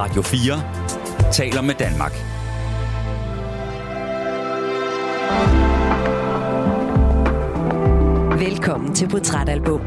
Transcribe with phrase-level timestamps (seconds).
[0.00, 2.12] Radio 4 taler med Danmark.
[8.40, 9.80] Velkommen til Portrætalbum.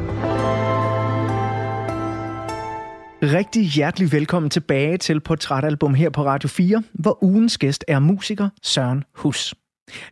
[3.24, 8.50] Rigtig hjertelig velkommen tilbage til Portrætalbum her på Radio 4, hvor ugens gæst er musiker
[8.64, 9.56] Søren Hus.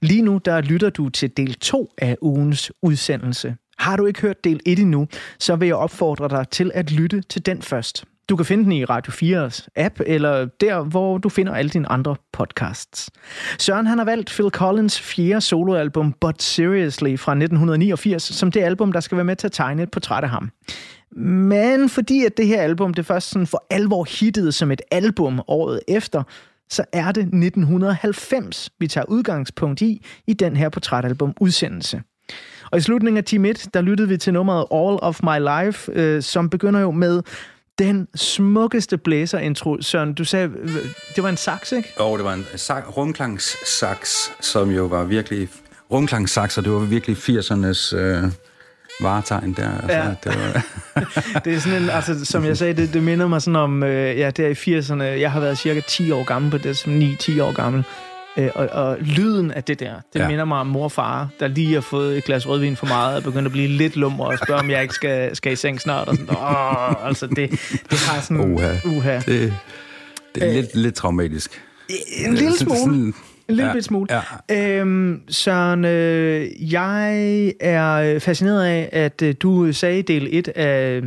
[0.02, 3.56] Lige nu der lytter du til del 2 af ugens udsendelse.
[3.78, 5.08] Har du ikke hørt del 1 endnu,
[5.40, 8.06] så vil jeg opfordre dig til at lytte til den først.
[8.32, 11.92] Du kan finde den i Radio 4's app, eller der, hvor du finder alle dine
[11.92, 13.10] andre podcasts.
[13.60, 18.92] Søren han har valgt Phil Collins fjerde soloalbum, But Seriously, fra 1989, som det album,
[18.92, 20.50] der skal være med til at tegne et portræt af ham.
[21.22, 25.42] Men fordi at det her album, det først sådan for alvor hittede som et album
[25.48, 26.24] året efter,
[26.70, 32.02] så er det 1990, vi tager udgangspunkt i, i den her portrætalbum udsendelse.
[32.72, 35.92] Og i slutningen af time 1, der lyttede vi til nummeret All of My Life,
[35.92, 37.22] øh, som begynder jo med
[37.86, 39.78] den smukkeste blæserintro.
[39.82, 40.50] Søren, du sagde,
[41.16, 41.94] det var en sax, ikke?
[42.00, 45.50] Jo, det var en sa- rumklangssax, som jo var virkelig...
[45.92, 48.24] Rumklangssax, og det var virkelig 80'ernes øh,
[49.02, 49.70] varetegn der.
[49.82, 50.06] Altså, Ja.
[50.24, 50.66] det, var,
[51.46, 54.18] Det er sådan en, altså, som jeg sagde, det, det minder mig sådan om, øh,
[54.20, 55.04] ja, det er i 80'erne.
[55.04, 57.84] Jeg har været cirka 10 år gammel på det, som 9-10 år gammel.
[58.38, 60.28] Øh, og, og lyden af det der, det ja.
[60.28, 63.18] Minder mig om mor og far, der lige har fået et glas rødvin for meget
[63.18, 65.82] og begyndt at blive lidt lummer og spørge, om jeg ikke skal, skal i seng
[65.82, 66.08] snart.
[66.08, 67.50] Og sådan, Åh, altså det,
[67.90, 68.54] det har sådan...
[68.54, 68.74] Uha.
[68.86, 69.16] uha.
[69.26, 69.54] det,
[70.36, 71.62] det er lidt, lidt traumatisk.
[72.26, 72.80] En lille smule.
[72.80, 73.14] sådan-
[73.48, 74.08] En lille ja, smule.
[74.50, 74.80] ja.
[74.80, 81.02] Øhm, Søren, øh, jeg er fascineret af, at øh, du sagde i del 1 af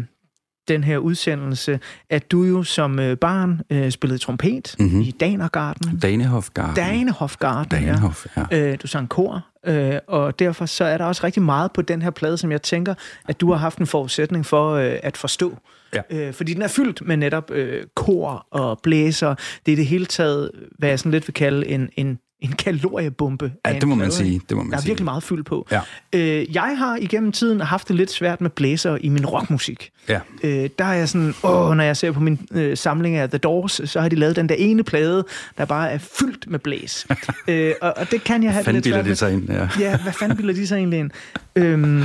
[0.68, 4.86] den her udsendelse, at du jo som øh, barn øh, spillede trompet Mhm.
[4.88, 5.00] mm-hmm.
[5.00, 5.98] i Danergarden.
[5.98, 6.74] Danehofgarden.
[6.76, 8.42] Danehof-garden, Danehof, ja.
[8.50, 8.70] ja.
[8.72, 12.02] Øh, du sang kor, øh, og derfor så er der også rigtig meget på den
[12.02, 12.94] her plade, som jeg tænker,
[13.28, 15.58] at du har haft en forudsætning for øh, at forstå.
[15.94, 16.00] Ja.
[16.10, 19.34] Øh, fordi den er fyldt med netop øh, kor og blæser.
[19.66, 23.52] Det er det hele taget, hvad jeg sådan lidt vil kalde en, en, en kaloriebombe.
[23.66, 24.40] Ja, det må man sige.
[24.48, 24.88] Det må man Der er sige.
[24.88, 25.66] virkelig meget fyld på.
[25.70, 25.80] Ja.
[26.12, 29.90] Øh, jeg har igennem tiden haft det lidt svært med blæser i min rockmusik.
[30.08, 30.20] Ja.
[30.44, 33.38] Øh, der er jeg sådan, åh, når jeg ser på min øh, samling af The
[33.38, 35.24] Doors, så har de lavet den der ene plade,
[35.58, 37.06] der bare er fyldt med blæs.
[37.48, 39.14] øh, og, og det kan jeg have Fanden lidt svært med.
[39.14, 39.68] sig ind, ja.
[39.80, 41.10] Ja, hvad fanden bilder de sig egentlig ind?
[41.56, 42.02] Øhm,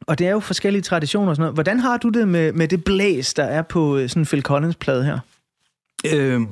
[0.00, 1.54] og det er jo forskellige traditioner og sådan noget.
[1.56, 4.42] Hvordan har du det med, med det blæs, der er på øh, sådan en Phil
[4.42, 5.18] Collins-plade her?
[6.14, 6.46] Øhm,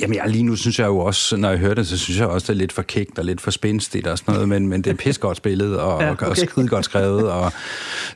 [0.00, 2.26] jamen, jeg, lige nu synes jeg jo også, når jeg hører det, så synes jeg
[2.26, 4.82] også, det er lidt for kægt og lidt for spændstigt og sådan noget, men, men
[4.82, 6.26] det er pis godt spillet og, Ja, okay.
[6.26, 7.52] og skide godt skrevet og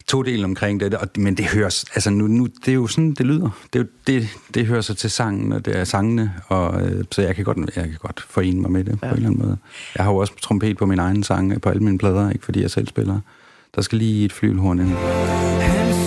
[0.06, 3.12] to dele omkring det, og, men det høres, altså nu, nu, det er jo sådan,
[3.12, 3.50] det lyder.
[3.73, 7.23] Det, er det, det hører sig til sangen, og det er sangene, og, øh, så
[7.23, 9.09] jeg kan, godt, jeg kan godt forene mig med det ja.
[9.09, 9.56] på en eller anden måde.
[9.97, 12.62] Jeg har jo også trompet på min egen sang, på alle mine plader, ikke fordi
[12.62, 13.21] jeg selv spiller.
[13.75, 16.03] Der skal lige et flyvelhorn ind.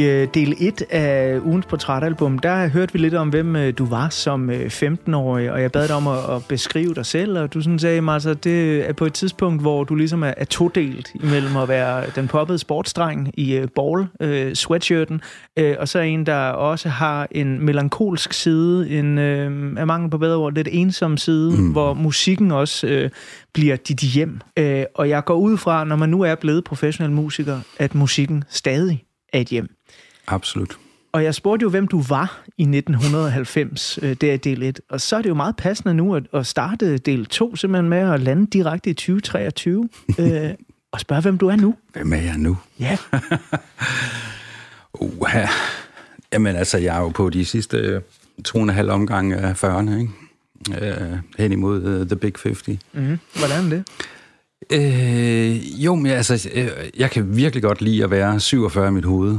[0.00, 3.86] I øh, del 1 af ugens portrætalbum, der hørte vi lidt om, hvem øh, du
[3.86, 7.54] var som øh, 15-årig, og jeg bad dig om at, at beskrive dig selv, og
[7.54, 10.44] du sådan sagde mig, altså, det er på et tidspunkt, hvor du ligesom er, er
[10.44, 15.20] todelt imellem at være den poppede sportsdreng i øh, ball øh, sweatshirten,
[15.56, 20.18] øh, og så en, der også har en melankolsk side, en øh, af mangel på
[20.18, 21.72] bedre ord, lidt ensom side, mm.
[21.72, 23.10] hvor musikken også øh,
[23.52, 24.40] bliver dit hjem.
[24.56, 28.44] Øh, og jeg går ud fra, når man nu er blevet professionel musiker, at musikken
[28.48, 29.68] stadig er et hjem.
[30.26, 30.78] Absolut.
[31.12, 34.80] Og jeg spurgte jo, hvem du var i 1990, øh, der i del 1.
[34.88, 37.98] Og så er det jo meget passende nu at, at starte del 2, simpelthen med
[37.98, 39.88] at lande direkte i 2023.
[40.18, 40.50] øh,
[40.92, 41.74] og spørge, hvem du er nu.
[41.92, 42.56] Hvem er jeg nu?
[42.80, 42.96] Ja,
[44.92, 45.28] Uh,
[46.32, 48.00] jamen altså, jeg er jo på de sidste øh,
[48.44, 50.12] to og en halv omgang af 40'erne, ikke?
[50.86, 52.78] Øh, hen imod uh, The Big 50.
[52.92, 53.18] mm-hmm.
[53.34, 53.84] hvordan er det?
[54.72, 59.04] Øh, jo, men altså, øh, jeg kan virkelig godt lide at være 47 i mit
[59.04, 59.38] hoved,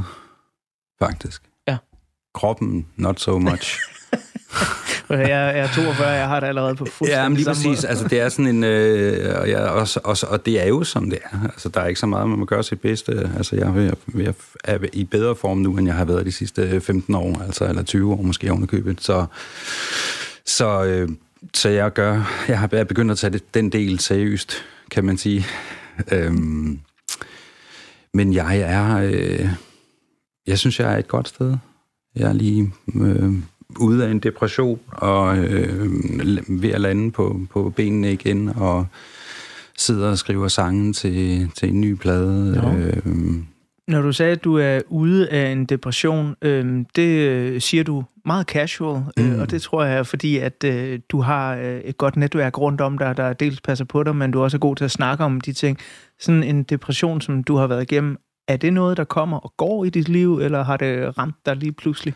[1.02, 1.42] faktisk.
[1.68, 1.76] Ja.
[2.34, 3.78] Kroppen, not so much.
[5.10, 7.84] Jeg jeg er 42, jeg har det allerede på fuldstændig ja, men lige præcis.
[7.84, 8.64] Altså, det er sådan en...
[8.64, 11.42] Øh, og, jeg, også, også, og det er jo, som det er.
[11.44, 13.30] Altså, der er ikke så meget, man må gøre sit bedste.
[13.36, 13.72] Altså, jeg er,
[14.06, 14.34] ved, at-
[14.64, 17.82] er i bedre form nu, end jeg har været de sidste 15 år, altså, eller
[17.82, 19.00] 20 år måske ovenikøbet.
[19.02, 19.26] Så,
[20.46, 21.08] så, øh,
[21.54, 22.44] så jeg gør...
[22.48, 24.54] Jeg har jeg begyndt at tage det, den del seriøst,
[24.90, 25.44] kan man sige.
[26.12, 26.80] Øhm,
[28.14, 28.96] men jeg er...
[28.96, 29.48] Øh,
[30.46, 31.56] jeg synes, jeg er et godt sted.
[32.16, 33.32] Jeg er lige øh,
[33.80, 35.90] ude af en depression og øh,
[36.48, 38.86] ved at lande på, på benene igen og
[39.78, 42.52] sidder og skriver sange til, til en ny plade.
[42.52, 42.72] Nå.
[42.72, 43.42] Øh,
[43.92, 48.04] Når du sagde, at du er ude af en depression, øh, det øh, siger du
[48.24, 49.40] meget casual, øh, Mm.
[49.40, 52.80] og det tror jeg er fordi, at øh, du har øh, et godt netværk rundt
[52.80, 55.24] om dig, der dels passer på dig, men du er også god til at snakke
[55.24, 55.78] om de ting.
[56.20, 58.16] Sådan en depression, som du har været igennem,
[58.48, 61.56] er det noget, der kommer og går i dit liv, eller har det ramt dig
[61.56, 62.14] lige pludselig?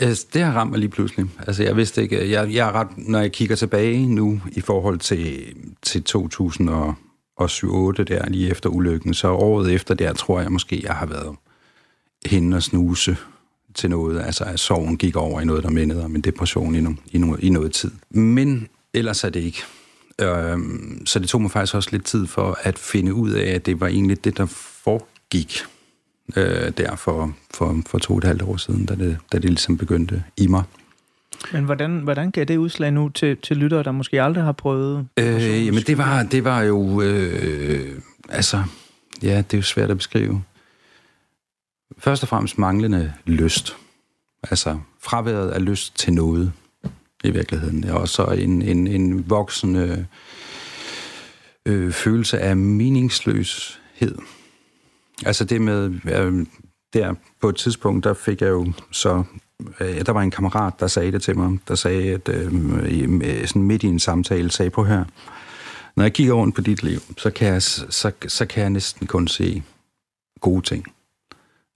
[0.00, 1.26] Altså, Det har ramt mig lige pludselig.
[1.46, 2.30] Altså, jeg vidste ikke...
[2.30, 5.38] Jeg, jeg er ret, når jeg kigger tilbage nu i forhold til,
[5.82, 6.02] til
[7.40, 11.36] 2007-2008, der lige efter ulykken, så året efter der, tror jeg måske, jeg har været
[12.26, 13.16] hende og snuse
[13.74, 14.22] til noget.
[14.22, 17.18] Altså, at sorgen gik over i noget, der mindede om en depression i, no, i,
[17.18, 17.90] no, i noget tid.
[18.10, 19.62] Men ellers er det ikke.
[20.20, 23.66] Øhm, så det tog mig faktisk også lidt tid for at finde ud af, at
[23.66, 24.46] det var egentlig det, der
[24.84, 25.58] foregik
[26.36, 29.50] øh, der for, for, for to og et halvt år siden, da det, da det
[29.50, 30.62] ligesom begyndte i mig.
[31.52, 35.08] Men hvordan, hvordan gav det udslag nu til, til lyttere, der måske aldrig har prøvet?
[35.16, 37.02] Øh, jamen, det var, det var jo...
[37.02, 38.62] Øh, altså,
[39.22, 40.42] ja, det er jo svært at beskrive.
[41.98, 43.76] Først og fremmest manglende lyst.
[44.42, 46.52] Altså, fraværet af lyst til noget,
[47.24, 47.84] i virkeligheden.
[47.84, 50.06] Og så en, en, en voksende
[51.66, 54.18] øh, følelse af meningsløshed.
[55.26, 56.46] Altså det med, øh,
[56.92, 59.24] der på et tidspunkt, der fik jeg jo så, øh,
[59.80, 62.52] Øh, der var en kammerat, der sagde det til mig, der sagde, at øh,
[62.92, 65.04] i- sådan midt i en samtale, sagde på her,
[65.96, 69.06] når jeg kigger rundt på dit liv, så kan jeg, så, så kan jeg næsten
[69.06, 69.62] kun se
[70.40, 70.84] gode ting.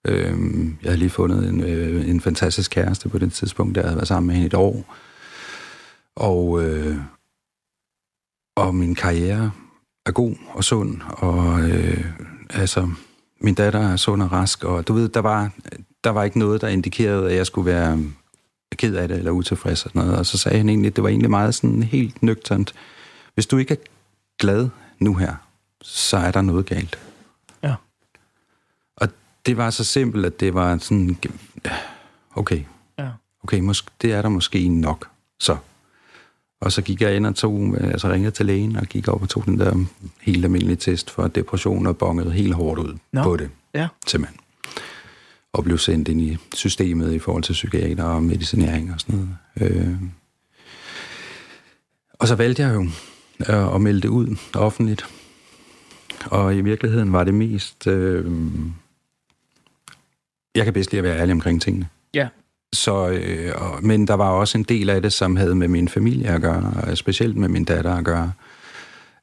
[0.06, 0.38] Øh,
[0.82, 4.08] jeg har lige fundet en, øh, en fantastisk kæreste på det tidspunkt, der havde været
[4.08, 4.94] sammen med hende et år.
[6.16, 6.96] Og, øh,
[8.56, 9.50] og min karriere
[10.06, 12.04] er god og sund, og øh,
[12.50, 12.90] altså,
[13.40, 15.50] min datter er sund og rask, og du ved, der var,
[16.04, 18.02] der var ikke noget, der indikerede, at jeg skulle være
[18.76, 20.18] ked af det eller utilfreds og sådan noget.
[20.18, 22.74] Og så sagde han egentlig, at det var egentlig meget sådan helt nøgternt.
[23.34, 23.78] Hvis du ikke er
[24.38, 24.68] glad
[24.98, 25.34] nu her,
[25.82, 26.98] så er der noget galt.
[27.62, 27.74] Ja.
[28.96, 29.08] Og
[29.46, 31.18] det var så simpelt, at det var sådan,
[32.34, 32.62] okay,
[32.98, 33.08] Ja.
[33.44, 35.08] okay, måske, det er der måske nok,
[35.40, 35.56] så.
[36.60, 39.28] Og så gik jeg ind og tog, altså ringede til lægen og gik op og
[39.28, 39.84] tog den der
[40.20, 43.22] helt almindelige test for depression og bongede helt hårdt ud Nå.
[43.22, 43.88] på det, Ja.
[44.06, 44.40] simpelthen.
[45.52, 49.72] Og blev sendt ind i systemet i forhold til psykiater og medicinering og sådan noget.
[49.72, 49.96] Øh.
[52.12, 52.82] Og så valgte jeg jo
[53.48, 55.06] øh, at melde det ud offentligt.
[56.26, 57.86] Og i virkeligheden var det mest...
[57.86, 58.32] Øh,
[60.54, 61.88] jeg kan bedst lide at være ærlig omkring tingene.
[62.14, 62.28] Ja.
[62.72, 65.88] Så, øh, og, men der var også en del af det, som havde med min
[65.88, 68.32] familie at gøre, og specielt med min datter at gøre,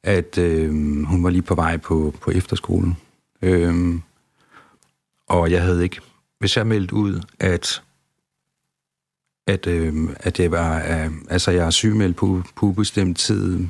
[0.02, 0.70] at øh,
[1.04, 2.96] hun var lige på vej på, på efterskolen.
[3.42, 3.94] Øh,
[5.28, 6.00] og jeg havde ikke,
[6.38, 7.82] hvis jeg meldte ud, at
[9.48, 13.66] at, øh, at det var, øh, altså jeg er sygemeldt på, på ubestemt tid,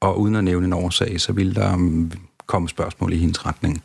[0.00, 2.12] og uden at nævne en årsag, så ville der um,
[2.46, 3.82] komme spørgsmål i hendes retning.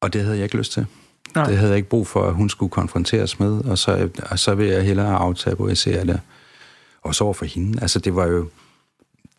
[0.00, 0.86] Og det havde jeg ikke lyst til.
[1.34, 1.46] Nej.
[1.46, 4.54] Det havde jeg ikke brug for, at hun skulle konfronteres med, og så, og så
[4.54, 6.20] vil jeg hellere aftabuisere det.
[7.02, 7.82] Og så over for hende.
[7.82, 8.48] Altså, det var jo...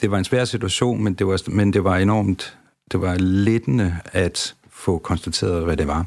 [0.02, 2.58] Det var en svær situation, men det var, men det var enormt...
[2.92, 6.06] Det var lettende at få konstateret, hvad det var,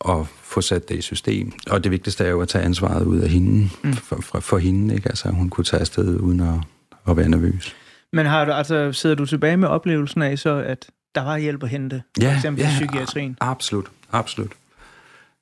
[0.00, 1.52] og få sat det i system.
[1.70, 3.92] Og det vigtigste er jo at tage ansvaret ud af hende, mm.
[3.94, 5.08] for, for, for hende, ikke?
[5.08, 6.54] Altså, hun kunne tage afsted uden at,
[7.08, 7.74] at være nervøs.
[8.12, 11.62] Men har du, altså, sidder du tilbage med oplevelsen af så, at der var hjælp
[11.62, 13.36] at hente, for eksempel i psykiatrien?
[13.40, 14.52] Absolut, absolut.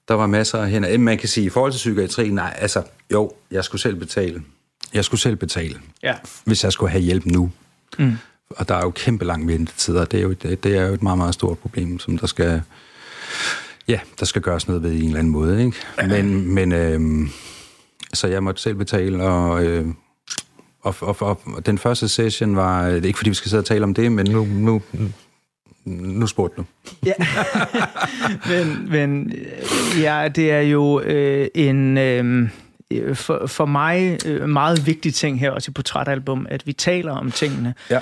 [0.09, 0.99] Der var masser af hænder.
[0.99, 2.83] Man kan sige, i forhold til psykiatrien, nej, altså,
[3.13, 4.43] jo, jeg skulle selv betale.
[4.95, 6.15] Jeg skulle selv betale, Ja.
[6.45, 7.51] hvis jeg skulle have hjælp nu.
[7.99, 8.13] Mm.
[8.51, 10.05] Og der er jo kæmpe lange ventetider.
[10.05, 12.63] Det er, jo, det, det er jo et meget, meget stort problem, som der skal,
[13.89, 15.65] ja, der skal gøres noget ved i en eller anden måde.
[15.65, 15.77] Ikke?
[16.09, 17.29] Men, men øhm,
[18.13, 19.87] så jeg måtte selv betale, og, øh,
[20.81, 23.61] og, og, og, og den første session var, det er ikke fordi vi skal sidde
[23.61, 24.83] og tale om det, men nu, nu,
[25.85, 26.65] nu spurgte du.
[27.07, 27.13] Ja.
[28.51, 32.49] men, men øh, ja, det er jo øh, en øh,
[33.15, 37.31] for, for mig øh, meget vigtig ting her også i portrætalbum, at vi taler om
[37.31, 37.75] tingene.
[37.91, 38.01] Ja.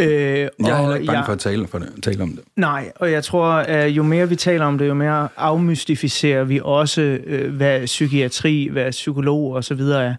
[0.00, 2.40] Øh, Jeg er heller ikke bange jeg- for at tale, for det, tale om det.
[2.56, 6.60] Nej, og jeg tror, at jo mere vi taler om det, jo mere afmystificerer vi
[6.64, 10.14] også, øh, hvad psykiatri, hvad psykolog og så videre er.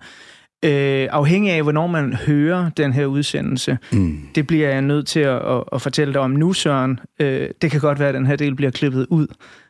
[0.65, 4.19] Øh, afhængig af, hvornår man hører den her udsendelse, Mm.
[4.35, 6.99] det bliver jeg nødt til at, at, at fortælle dig om nu, Søren.
[7.19, 9.27] Øh, det kan godt være, at den her del bliver klippet ud,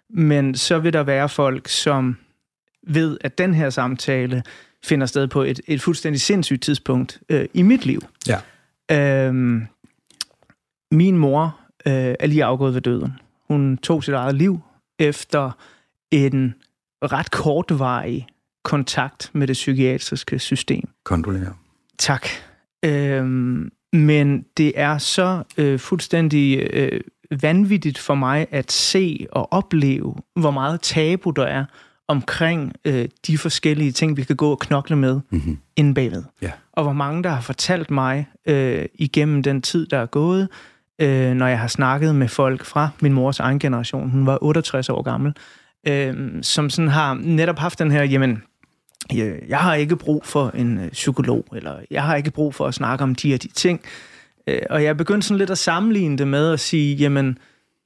[0.10, 2.18] men så vil der være folk, som
[2.88, 4.44] ved, at den her samtale
[4.86, 8.02] finder sted på et, et fuldstændig sindssygt tidspunkt øh, i mit liv.
[8.28, 8.38] Ja.
[9.28, 9.62] Øhm,
[10.92, 13.14] min mor øh, er lige afgået ved døden.
[13.48, 14.60] Hun tog sit eget liv
[15.00, 15.52] efter
[16.12, 16.56] en
[17.04, 18.28] ret kortvarig
[18.64, 20.90] kontakt med det psykiatriske system.
[21.04, 21.54] Kondolerer.
[21.98, 22.28] Tak.
[22.86, 27.02] Øhm, men det er så øh, fuldstændig øh,
[27.42, 31.66] vanvittigt for mig at se og opleve, hvor meget tabu der er
[32.08, 35.58] omkring øh, de forskellige ting, vi kan gå og knokle med mm-hmm.
[35.76, 36.24] inde bagved.
[36.42, 36.52] Ja.
[36.72, 40.50] Og hvor mange, der har fortalt mig øh, igennem den tid, der er gået,
[41.00, 44.90] øh, når jeg har snakket med folk fra min mors egen generation, hun var 68
[44.90, 45.34] år gammel,
[45.88, 48.44] øh, som sådan har netop haft den her, jamen,
[49.48, 52.74] jeg har ikke brug for en øh, psykolog, eller jeg har ikke brug for at
[52.74, 53.82] snakke om de og de ting.
[54.48, 57.38] Øh, og jeg begyndte sådan lidt at sammenligne det med at sige, jamen,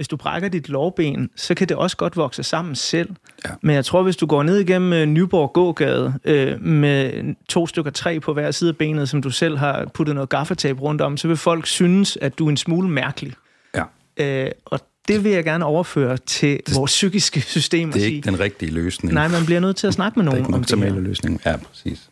[0.02, 3.10] hvis du brækker dit lårben, så kan det også godt vokse sammen selv.
[3.46, 3.50] Ja.
[3.62, 7.92] Men jeg tror, hvis du går ned igennem øh, Nyborg gågade øh, med to stykker
[7.92, 11.18] træ på hver side af benet, som du selv har puttet noget gaffatape rundt om,
[11.18, 13.34] så vil folk synes, at du er en smule mærkelig.
[13.76, 13.84] Ja.
[14.18, 17.92] Øh, og det vil jeg gerne overføre til det, vores psykiske system.
[17.92, 19.14] Det er ikke den rigtige løsning.
[19.14, 21.00] Nej, man bliver nødt til at snakke med nogen om det her.
[21.00, 21.42] løsning.
[21.46, 22.10] Ja, præcis.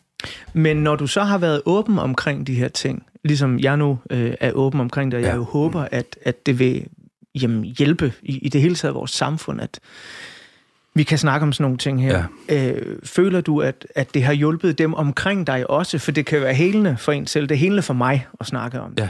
[0.52, 4.34] Men når du så har været åben omkring de her ting, ligesom jeg nu øh,
[4.40, 5.36] er åben omkring det, og jeg ja.
[5.36, 6.86] jo håber, at, at det vil
[7.34, 9.80] jamen, hjælpe i, i det hele taget vores samfund, at
[10.94, 12.24] vi kan snakke om sådan nogle ting her.
[12.48, 12.72] Ja.
[12.72, 15.98] Øh, føler du, at, at det har hjulpet dem omkring dig også?
[15.98, 17.48] For det kan være helende for en selv.
[17.48, 19.02] Det er helende for mig at snakke om det.
[19.02, 19.08] Ja.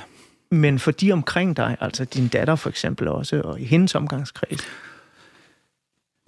[0.50, 4.60] Men for de omkring dig, altså din datter for eksempel også, og i hendes omgangskreds?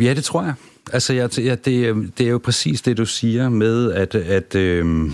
[0.00, 0.54] Ja, det tror jeg.
[0.92, 5.10] Altså, jeg, ja, det, det er jo præcis det, du siger med, at, at, øh,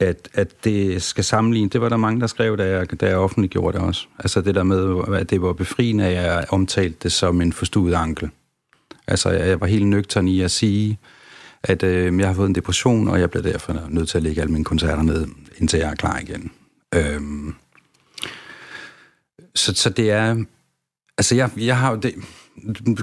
[0.00, 1.70] at, at det skal sammenligne.
[1.70, 4.06] Det var der mange, der skrev, da jeg, da jeg offentliggjorde det også.
[4.18, 7.94] Altså det der med, at det var befriende, at jeg omtalte det som en forstuet
[7.94, 8.30] ankel.
[9.06, 10.98] Altså, jeg var helt nøgtern i at sige,
[11.62, 14.40] at øh, jeg har fået en depression, og jeg bliver derfor nødt til at lægge
[14.40, 15.26] alle mine koncerter ned,
[15.56, 16.50] indtil jeg er klar igen.
[16.94, 17.54] Øhm,
[19.54, 20.44] så, så det er...
[21.18, 22.14] Altså, jeg, jeg har det,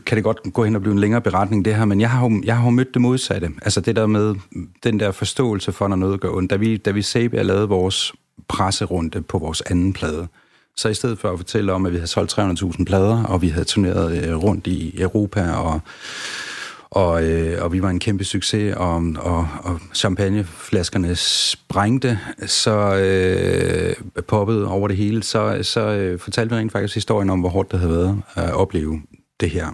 [0.05, 2.29] kan det godt gå hen og blive en længere beretning, det her, men jeg har
[2.29, 3.49] jo, jeg har jo mødt det modsatte.
[3.61, 4.35] Altså det der med
[4.83, 6.51] den der forståelse for, når noget gør ondt.
[6.51, 8.13] Da vi, da vi Sabia lavede vores
[8.47, 10.27] presserunde på vores anden plade,
[10.77, 13.47] så i stedet for at fortælle om, at vi havde solgt 300.000 plader, og vi
[13.47, 15.81] havde turneret øh, rundt i Europa, og
[16.95, 24.23] og, øh, og vi var en kæmpe succes, og, og, og champagneflaskerne sprængte, så øh,
[24.27, 27.71] poppede over det hele, så, så øh, fortalte vi rent faktisk historien om, hvor hårdt
[27.71, 29.01] det havde været at opleve
[29.39, 29.67] det her.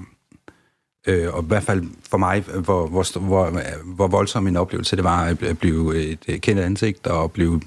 [1.08, 3.62] Øh, og i hvert fald for mig, hvor, hvor, hvor,
[3.96, 7.62] hvor voldsom en oplevelse det var at blive et kendt ansigt og blive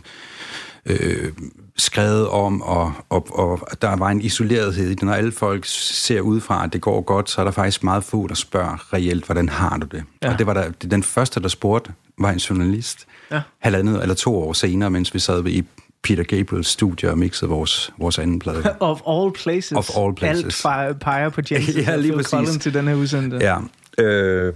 [0.87, 1.33] øh,
[1.77, 5.03] skrevet om, og, og, og der var en isolerethed i det.
[5.03, 8.27] Når alle folk ser udefra, at det går godt, så er der faktisk meget få,
[8.27, 10.05] der spørger reelt, hvordan har du det?
[10.23, 10.33] Ja.
[10.33, 13.07] Og det var der, den første, der spurgte, var en journalist.
[13.31, 13.41] Ja.
[13.59, 15.65] Halvandet eller to år senere, mens vi sad i
[16.05, 18.77] Peter Gabriels studie og mixede vores, vores anden plade.
[18.81, 19.73] of all places.
[19.73, 20.65] Of all places.
[20.65, 22.59] Alt peger på James ja, lige præcis.
[22.61, 23.37] til den her udsendte.
[23.37, 23.59] Ja.
[23.99, 24.53] Øh,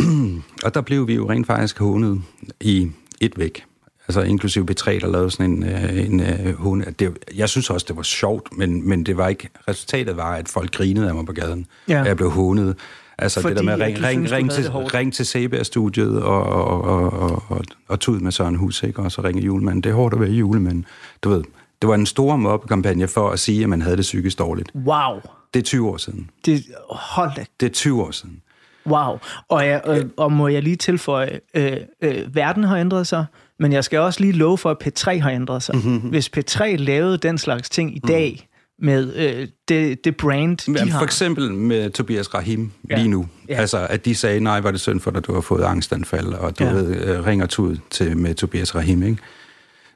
[0.64, 2.22] og der blev vi jo rent faktisk hånet
[2.60, 3.64] i et væk
[4.10, 6.84] altså inklusive B3, der lavede sådan en, øh, en, en hun.
[6.98, 10.48] Det, jeg synes også, det var sjovt, men, men det var ikke, resultatet var, at
[10.48, 12.02] folk grinede af mig på gaden, ja.
[12.02, 12.76] jeg blev hånet.
[13.20, 17.12] Altså Fordi, det der med ring, ring, ring, til, ring til CBR-studiet og, og, og,
[17.12, 19.02] og, og, og tud med Søren Hus, ikke?
[19.02, 19.82] og så ringe julemanden.
[19.82, 20.84] Det er hårdt at være julemand.
[21.22, 21.44] Du ved,
[21.82, 24.70] det var en stor mobbekampagne for at sige, at man havde det psykisk dårligt.
[24.74, 25.20] Wow.
[25.54, 26.30] Det er 20 år siden.
[26.46, 27.44] Det, hold da.
[27.60, 28.42] Det er 20 år siden.
[28.86, 29.18] Wow.
[29.48, 33.24] Og, jeg, og, og må jeg lige tilføje, øh, øh, verden har ændret sig,
[33.58, 35.76] men jeg skal også lige love for, at P3 har ændret sig.
[35.76, 35.98] Mm-hmm.
[35.98, 38.49] Hvis P3 lavede den slags ting i dag, mm.
[38.80, 40.98] Med øh, det, det brand, de ja, har.
[40.98, 42.96] For eksempel med Tobias Rahim ja.
[42.96, 43.28] lige nu.
[43.48, 43.54] Ja.
[43.54, 46.58] Altså, at de sagde, nej, var det synd for dig, du har fået angstanfald, og
[46.58, 46.72] du ja.
[46.72, 49.22] ved, øh, ringer tud til, med Tobias Rahim, ikke?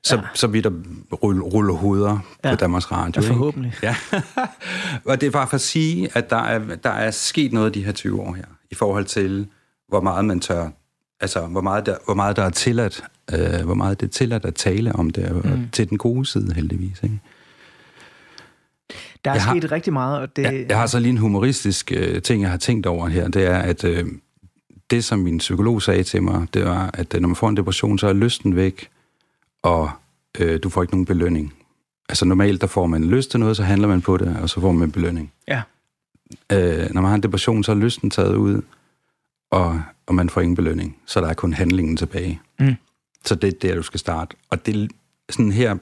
[0.03, 0.23] Så, ja.
[0.35, 0.71] så vi der
[1.13, 2.51] rulle, rulle hoveder ja.
[2.51, 3.23] på Danmarks Radio.
[3.23, 3.73] Ja, forhåbentlig.
[3.83, 3.87] Ikke?
[3.87, 4.21] Ja.
[5.11, 7.85] og det er bare for at sige, at der er, der er sket noget de
[7.85, 9.47] her 20 år her, i forhold til,
[9.89, 10.69] hvor meget man tør,
[11.21, 14.45] altså hvor meget der, hvor meget der er tilladt øh, hvor meget det er tilladt
[14.45, 15.69] at tale om det, mm.
[15.73, 17.01] til den gode side heldigvis.
[17.03, 17.21] Ikke?
[19.25, 20.21] Der er jeg sket har, rigtig meget.
[20.21, 23.09] Og det, jeg, jeg har så lige en humoristisk øh, ting, jeg har tænkt over
[23.09, 24.07] her, det er, at øh,
[24.91, 27.57] det, som min psykolog sagde til mig, det var, at øh, når man får en
[27.57, 28.89] depression, så er lysten væk,
[29.63, 29.91] og
[30.39, 31.55] øh, du får ikke nogen belønning.
[32.09, 34.61] Altså normalt, der får man lyst til noget, så handler man på det, og så
[34.61, 35.33] får man belønning.
[35.49, 35.63] Ja.
[36.53, 38.63] Øh, når man har en depression, så er lysten taget ud,
[39.51, 40.97] og, og man får ingen belønning.
[41.07, 42.41] Så der er kun handlingen tilbage.
[42.59, 42.75] Mm.
[43.25, 44.37] Så det er der, du skal starte.
[44.51, 44.91] Og det
[45.31, 45.77] sådan her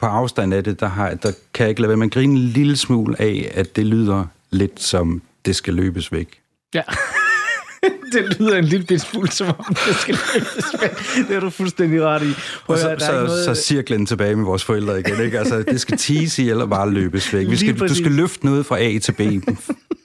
[0.00, 2.32] på afstand af det, der, har, der kan jeg ikke lade være med at grine
[2.32, 6.40] en lille smule af, at det lyder lidt som, det skal løbes væk.
[6.74, 6.82] Ja.
[8.12, 10.90] det lyder en lille smule som om, det skal løbes væk.
[11.28, 12.34] Det er du fuldstændig ret i.
[12.66, 13.44] og så, så, noget...
[13.44, 15.20] så cirklen tilbage med vores forældre igen.
[15.20, 15.38] Ikke?
[15.38, 17.50] Altså, det skal tease eller bare løbes væk.
[17.50, 19.20] Vi skal, du skal løfte noget fra A til B.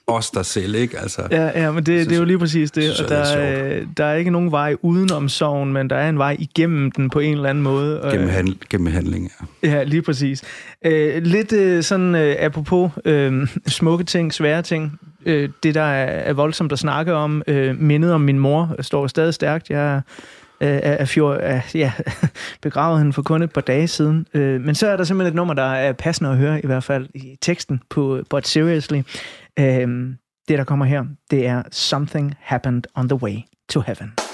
[0.07, 0.99] os der selv, ikke?
[0.99, 2.83] Altså, Ja, ja men det, det er jo lige præcis det.
[2.83, 6.09] synes Og der, er er, der er ikke nogen vej udenom sorgen, men der er
[6.09, 8.01] en vej igennem den på en eller anden måde.
[8.11, 9.31] Gennem, handl- gennem handling,
[9.63, 9.69] ja.
[9.69, 10.43] Ja, lige præcis.
[10.85, 14.99] Øh, lidt øh, sådan øh, apropos øh, smukke ting, svære ting.
[15.25, 19.07] Øh, det, der er, er voldsomt at snakke om, øh, mindet om min mor, står
[19.07, 19.69] stadig stærkt.
[19.69, 20.01] Jeg er,
[20.61, 21.91] øh, er, fjor, er ja,
[22.61, 24.27] begravet hende for kun et par dage siden.
[24.33, 26.83] Øh, men så er der simpelthen et nummer, der er passende at høre, i hvert
[26.83, 29.01] fald i teksten på But Seriously.
[29.59, 33.37] Øhm, det, der kommer her, det er Something Happened on the Way
[33.69, 34.26] to Heaven.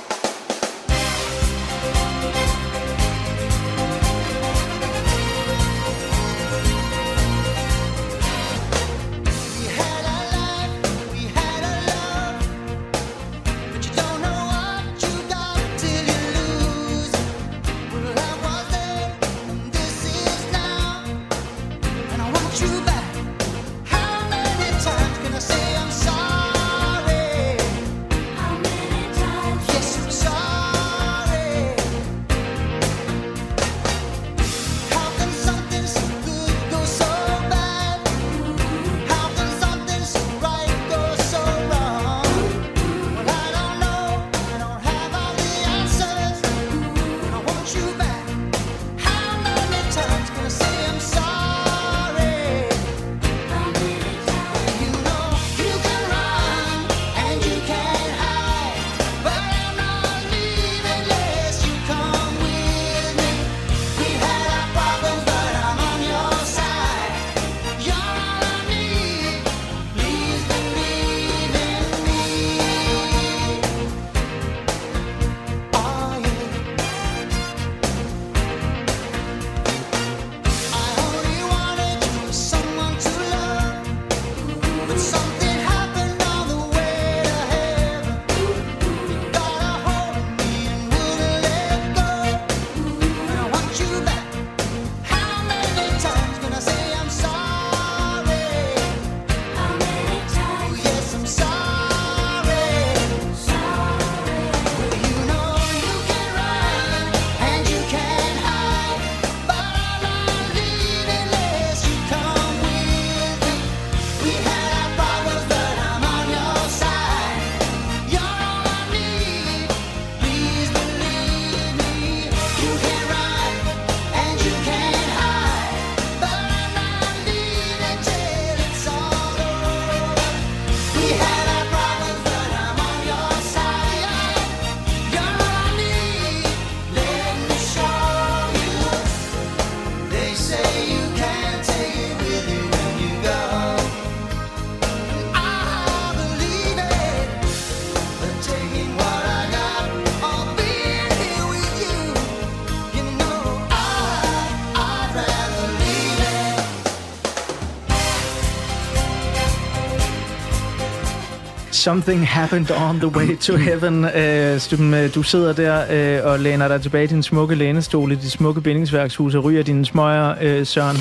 [161.83, 164.05] Something happened on the way to heaven.
[164.05, 165.85] Øh, Stuben, øh, du sidder der
[166.19, 169.63] øh, og læner dig tilbage i din smukke lænestol i dit smukke bindingsværkshus og ryger
[169.63, 170.97] dine smøger, øh, Søren.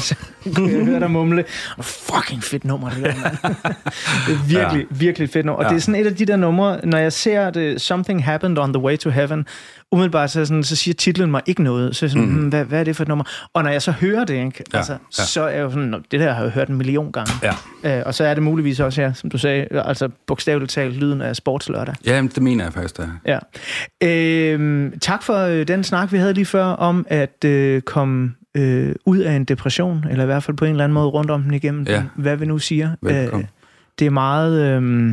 [0.55, 1.45] Kan jeg høre dig mumle.
[1.79, 3.37] Og fucking fedt nummer, det der, mand.
[4.27, 4.97] det er virkelig, ja.
[4.97, 5.59] virkelig fedt nummer.
[5.59, 5.69] Og Ja.
[5.69, 8.73] det er sådan et af de der numre, når jeg ser det, Something happened on
[8.73, 9.47] the way to heaven,
[9.93, 11.97] umiddelbart så, sådan, så siger titlen mig ikke noget.
[11.97, 12.49] Så sådan, mm.
[12.49, 13.25] hvad, hvad er det for et nummer?
[13.55, 15.25] Og når jeg så hører det, ikke, Ja, altså, ja.
[15.25, 17.33] så er jeg jo sådan, "Nå, det der har jeg hørt en million gange.
[17.85, 17.99] Ja.
[17.99, 21.21] Øh, og så er det muligvis også, ja, som du sagde, altså bogstaveligt talt lyden
[21.21, 21.95] af sportslørdag.
[22.07, 23.39] Ja, jamen, det mener jeg faktisk, det er.
[24.03, 24.09] Ja.
[24.53, 28.95] Øhm, tak for øh, den snak, vi havde lige før, om at øh, komme øh,
[29.07, 31.43] ud af en depression, eller i hvert fald på en eller anden måde rundt om
[31.43, 31.97] den igennem, Ja.
[31.97, 32.91] den, hvad vi nu siger.
[33.03, 33.49] Velkommen.
[33.99, 35.13] det er meget øh,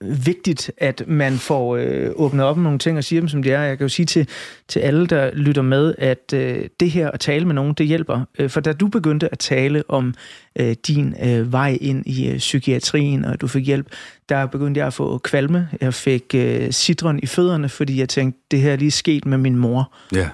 [0.00, 3.52] vigtigt, at man får øh, åbnet op med nogle ting og siger dem, som de
[3.52, 3.62] er.
[3.62, 4.28] Jeg kan jo sige til,
[4.68, 8.20] til alle, der lytter med, at øh, det her at tale med nogen, det hjælper.
[8.38, 10.14] Øh, for da du begyndte at tale om
[10.58, 13.86] øh, din øh, vej ind i øh, psykiatrien, og du fik hjælp,
[14.28, 15.68] der begyndte jeg at få kvalme.
[15.80, 19.38] Jeg fik øh, sidron i fødderne, fordi jeg tænkte, det her er lige sket med
[19.38, 19.92] min mor.
[20.14, 20.28] Ja.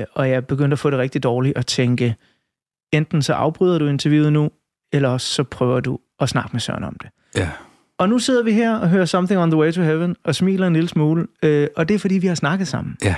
[0.00, 2.14] Øh, og jeg begyndte at få det rigtig dårligt og tænke,
[2.92, 4.50] enten så afbryder du interviewet nu,
[4.92, 7.10] eller også så prøver du at snakke med Søren om det.
[7.36, 7.48] Ja.
[8.00, 10.66] Og nu sidder vi her og hører Something on the Way to Heaven og smiler
[10.66, 12.96] en lille smule, øh, og det er fordi, vi har snakket sammen.
[13.04, 13.14] Ja.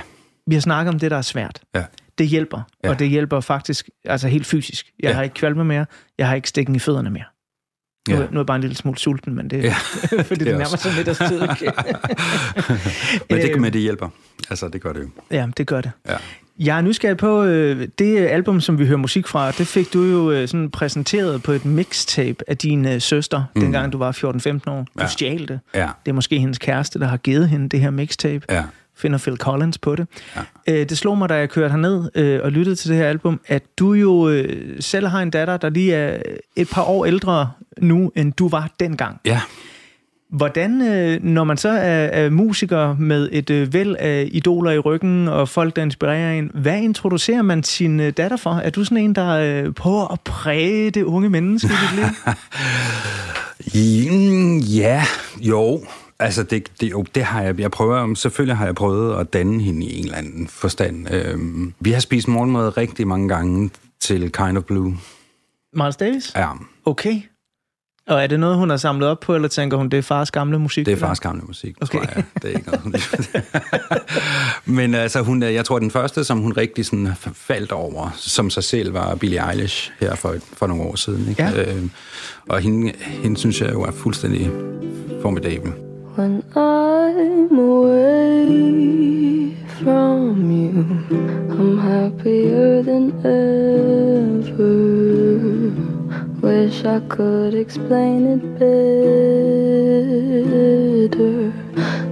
[0.47, 1.61] Vi har snakket om det, der er svært.
[1.75, 1.83] Ja.
[2.17, 2.89] Det hjælper, Ja.
[2.89, 4.91] og det hjælper faktisk altså helt fysisk.
[4.99, 5.15] Jeg Ja.
[5.15, 5.85] har ikke kvalme mere,
[6.17, 7.23] jeg har ikke stikken i fødderne mere.
[8.09, 8.19] Nu, Ja.
[8.31, 9.73] nu er jeg bare en lille smule sulten, men det, Ja.
[10.09, 11.41] fordi det, Det er nærmer sig middagstid.
[11.41, 11.71] Ikke?
[13.29, 14.09] Men det, Øh, men det hjælper.
[14.49, 15.09] Altså, det gør det jo.
[15.31, 15.91] Ja, det gør det.
[16.09, 16.17] Ja.
[16.59, 19.51] Jeg er nysgerrig på øh, det album, som vi hører musik fra.
[19.51, 23.61] Det fik du jo øh, sådan præsenteret på et mixtape af din øh, søster, mm.
[23.61, 24.79] dengang du var 14-15 år.
[24.79, 25.07] Du Ja.
[25.07, 25.59] stjal det.
[25.75, 28.45] Ja, Det er måske hendes kæreste, der har givet hende det her mixtape.
[28.49, 28.63] ja.
[28.95, 30.07] Finder Phil Collins på det.
[30.35, 30.41] Ja.
[30.67, 33.39] Øh, det slog mig, da jeg kørte herned øh, og lyttede til det her album,
[33.47, 36.21] at du jo øh, selv har en datter, der lige er
[36.55, 39.19] et par år ældre nu, end du var dengang.
[39.25, 39.41] Ja,
[40.33, 44.79] Hvordan, øh, når man så er, er musiker med et øh, væld af idoler i
[44.79, 48.49] ryggen og folk, der inspirerer en, hvad introducerer man sin øh, datter for?
[48.51, 52.05] Er du sådan en, der prøver at præge det unge menneske i dit liv?
[54.75, 55.03] Ja,
[55.41, 55.81] jo.
[56.19, 57.59] Altså, det, det, jo, det har jeg.
[57.59, 61.13] Jeg prøver, selvfølgelig har jeg prøvet at danne hende i en eller anden forstand.
[61.13, 63.69] Øhm, vi har spist morgenmad rigtig mange gange
[63.99, 64.97] til Kind of Blue.
[65.73, 66.31] Miles Davis?
[66.35, 66.49] Ja,
[66.85, 67.21] Okay.
[68.07, 70.31] Og er det noget, hun har samlet op på, eller tænker hun, det er fars
[70.31, 70.85] gamle musik?
[70.85, 71.99] det er fars gamle musik, Okay.
[71.99, 72.23] tror jeg.
[72.41, 72.93] Det er ikke noget, hun
[74.77, 78.49] Men altså, hun, er- jeg tror, den første, som hun rigtig sådan faldt over, som
[78.49, 81.29] sig selv, var Billie Eilish her for, for nogle år siden.
[81.29, 81.43] Ikke?
[81.43, 81.71] Ja.
[81.75, 81.91] Øhm,
[82.49, 84.51] og hende, hende synes jeg jo er fuldstændig
[85.21, 85.71] formidabel.
[86.17, 89.51] When I'm away
[89.83, 90.85] from you,
[91.49, 95.12] I'm happier than ever.
[96.43, 99.93] Wish I could explain it better.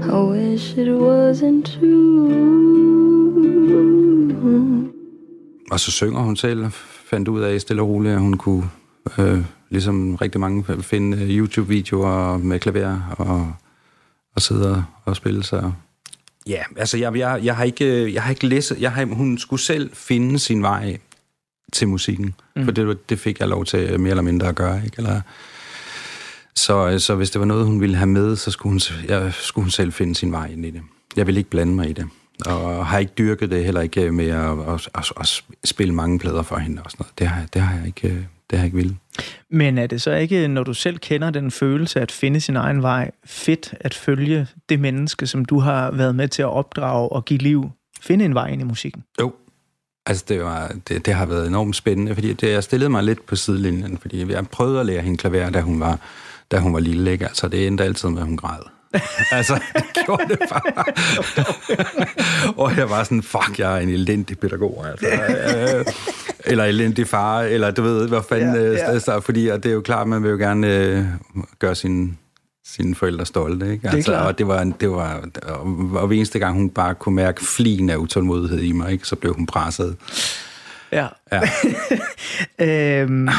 [0.04, 2.32] I wish it wasn't true.
[5.72, 6.66] Og så synger hun selv,
[7.06, 8.70] fandt ud af stille og roligt, at hun kunne,
[9.18, 9.40] øh,
[9.70, 13.54] ligesom rigtig mange, finde øh, YouTube-videoer med klaver og,
[14.36, 15.74] og sidde og spille sig.
[16.48, 19.62] Ja, altså jeg, jeg, jeg, har ikke, jeg har ikke læst, jeg har, hun skulle
[19.62, 20.98] selv finde sin vej
[21.72, 22.64] til musikken, mm.
[22.64, 24.96] for det, det fik jeg lov til mere eller mindre at gøre, ikke?
[24.98, 25.22] Eller,
[26.56, 29.34] så, øh, så hvis det var noget, hun ville have med, så skulle hun, jeg,
[29.34, 30.82] skulle hun selv finde sin vej ind i det.
[31.16, 32.08] Jeg vil ikke blande mig i det.
[32.46, 36.44] Og har ikke dyrket det heller ikke med at, at, at, at spille mange plader
[36.44, 37.20] for hende og sådan noget.
[37.20, 38.96] Det har, jeg- det har jeg ikke, øh, det har jeg ikke ville.
[39.52, 42.82] Men er det så ikke, når du selv kender den følelse at finde sin egen
[42.82, 47.26] vej, fedt at følge det menneske, som du har været med til at opdrage og
[47.26, 47.70] give liv,
[48.02, 49.04] finde en vej ind i musikken?
[49.22, 49.34] Jo.
[50.06, 53.26] Altså, det, var, det, det har været enormt spændende, fordi det, jeg stillede mig lidt
[53.26, 56.00] på sidelinjen, fordi jeg prøvede at lære hende klaver, da hun var,
[56.52, 57.26] da hun var lille, ikke?
[57.26, 58.60] Altså, det endte altid med, at hun græd.
[59.32, 60.84] altså, det gjorde det bare.
[62.64, 65.08] og jeg var sådan, fuck, jeg er en elendig pædagog, altså.
[65.78, 65.86] Øh,
[66.46, 68.92] eller elendig far, eller du ved, hvad fanden, Ja, ja, ja.
[68.92, 69.00] ja.
[69.00, 71.06] Så, fordi og det er jo klart, man vil jo gerne øh,
[71.60, 72.18] gøre sin
[72.66, 73.90] sine forældre stolte, ikke?
[73.90, 74.28] Altså, klart.
[74.28, 77.90] og det var, en- det var, og, hver eneste gang hun bare kunne mærke flien
[77.90, 79.08] af utålmodighed i mig, ikke?
[79.08, 79.96] så blev hun presset.
[80.92, 81.08] Ja.
[81.32, 81.42] Ja.
[83.02, 83.30] Øhm,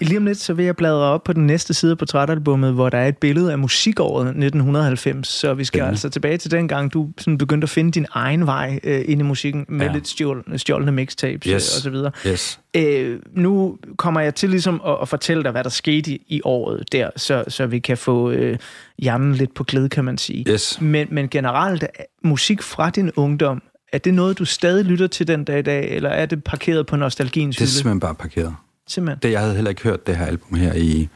[0.00, 2.88] lige om lidt, så vil jeg bladre op på den næste side af portrætalbummet, hvor
[2.90, 5.28] der er et billede af musikåret 1990.
[5.28, 5.90] Så vi skal Spændende.
[5.92, 9.20] altså tilbage til den gang, du sådan begyndte at finde din egen vej øh, ind
[9.20, 9.92] i musikken med ja.
[9.92, 11.52] Lidt stjål, stjålne mixtapes Yes.
[11.52, 12.10] øh, og så videre.
[12.26, 12.60] Yes.
[12.76, 16.40] Øh, nu kommer jeg til ligesom at, at fortælle dig, hvad der skete i, i
[16.44, 18.58] året der, så, så vi kan få øh,
[18.98, 20.44] hjernen lidt på glæde, kan man sige.
[20.50, 20.80] Yes.
[20.80, 21.88] Men, men generelt, er
[22.24, 25.90] musik fra din ungdom, er det noget, du stadig lytter til den dag i dag,
[25.96, 27.72] eller er det parkeret på nostalgiens Det er hylde?
[27.74, 28.54] simpelthen bare parkeret.
[28.88, 29.18] Simpelthen.
[29.22, 31.08] Det, jeg havde heller ikke hørt det her album her i,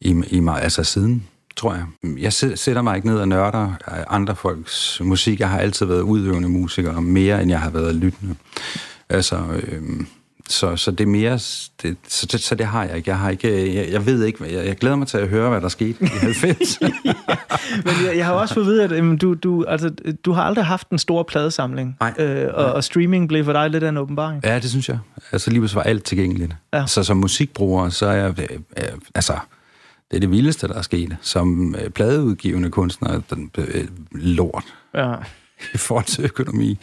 [0.00, 1.26] i, i mig, altså siden,
[1.56, 1.84] tror jeg.
[2.18, 5.40] Jeg sætter mig ikke ned og nørder øh, andre folks musik.
[5.40, 8.34] Jeg har altid været udøvende musiker, mere end jeg har været lyttende.
[9.08, 10.06] Altså, øhm,
[10.48, 11.32] så, så det er mere,
[11.82, 13.10] det, så, det, så det har jeg ikke.
[13.10, 15.60] Jeg har ikke, jeg, jeg ved ikke, jeg, jeg glæder mig til at høre, hvad
[15.60, 16.80] der skete i 90.
[17.84, 19.90] Men jeg, jeg har også fået at vide, at øhm, du, du, altså,
[20.24, 21.96] du har aldrig haft en stor pladesamling.
[22.00, 22.14] Nej.
[22.18, 24.44] Øh, og, og streaming blev for dig lidt af en åbenbaring.
[24.44, 24.98] Ja, det synes jeg.
[25.32, 26.52] Altså lige var alt tilgængeligt.
[26.72, 26.78] Ja.
[26.78, 26.86] Ja.
[26.86, 29.38] Så som musikbruger, så er jeg, øh, øh, altså,
[30.10, 31.16] det er det vildeste, der er sket.
[31.20, 35.14] Som øh, pladeudgivende kunstner, den øh, lort Ja.
[35.74, 36.78] i forhold til økonomi.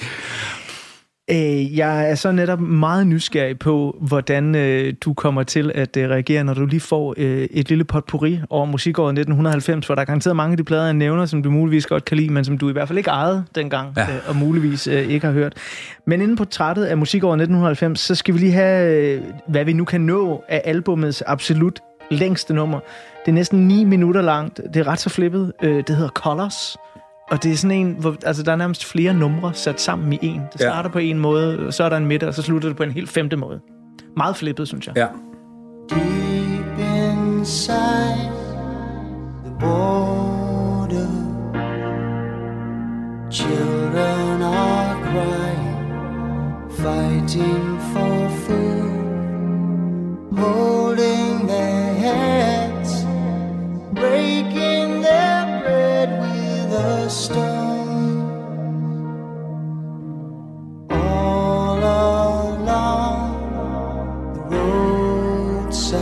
[1.30, 6.10] Øh, jeg er så netop meget nysgerrig på, hvordan øh, du kommer til at øh,
[6.10, 10.06] reagere, når du lige får øh, et lille potpourri over musikåret 1990, hvor der er
[10.06, 12.58] garanteret mange af de plader, jeg nævner, som du muligvis godt kan lide, men som
[12.58, 14.02] du i hvert fald ikke ejede dengang, ja.
[14.02, 15.54] Øh, og muligvis øh, ikke har hørt.
[16.06, 19.74] Men inden på trættet af musikåret 1990, så skal vi lige have, øh, hvad vi
[19.74, 21.80] nu kan nå af albumets absolut
[22.12, 22.80] længste nummer.
[23.26, 24.62] Det er næsten 9 minutter langt.
[24.74, 25.54] Det er ret så flippet.
[25.64, 26.78] Øh, det hedder Colors.
[27.32, 30.20] Og det er sådan en, hvor altså, der er nærmest flere numre sat sammen i
[30.22, 30.42] en.
[30.54, 30.70] Det Ja.
[30.70, 32.84] starter på en måde, og så er der en midte, og så slutter det på
[32.84, 33.60] en helt femte måde.
[34.18, 34.96] Meget flippet, synes jeg.
[34.98, 35.08] Ja.
[35.90, 38.32] Deep inside
[39.46, 41.08] the border,
[43.32, 45.78] children are crying,
[46.72, 47.71] fighting
[60.90, 63.28] all along
[64.50, 66.00] the roadside.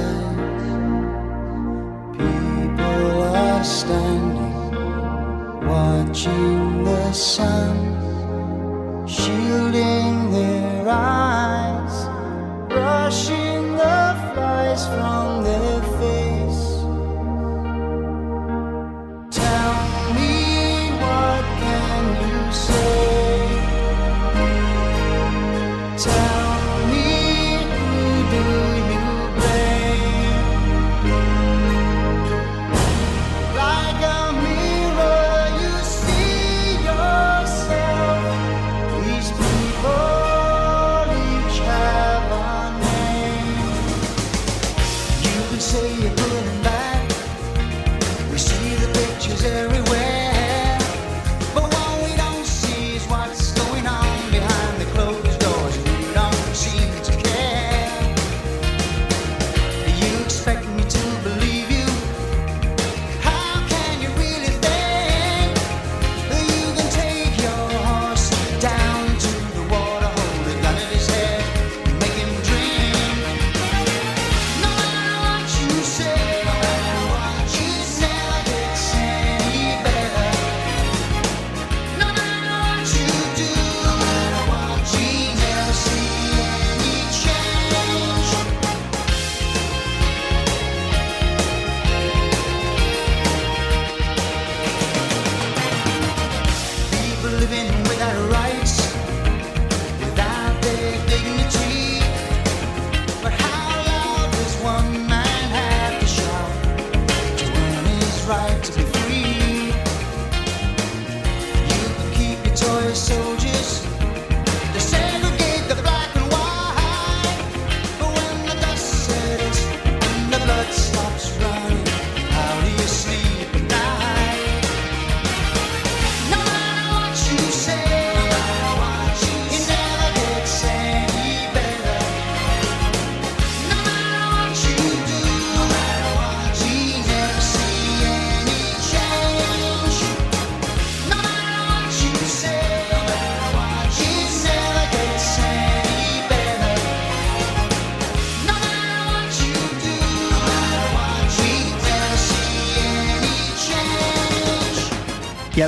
[2.14, 4.72] People are standing
[5.68, 7.59] watching the sun.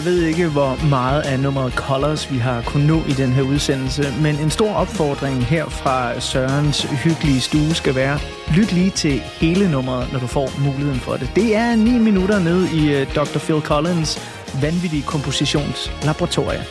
[0.02, 3.42] Jeg ved ikke, hvor meget af nummeret Colors vi har kunnet nå i den her
[3.42, 8.20] udsendelse, men en stor opfordring her fra Sørens hyggelige stue skal være,
[8.56, 11.32] lyt lige til hele nummeret, når du får muligheden for det.
[11.36, 13.40] Det er 9 minutter ned i øh, Dr.
[13.40, 14.20] Phil Collins
[14.62, 16.64] vanvittige kompositionslaboratorie.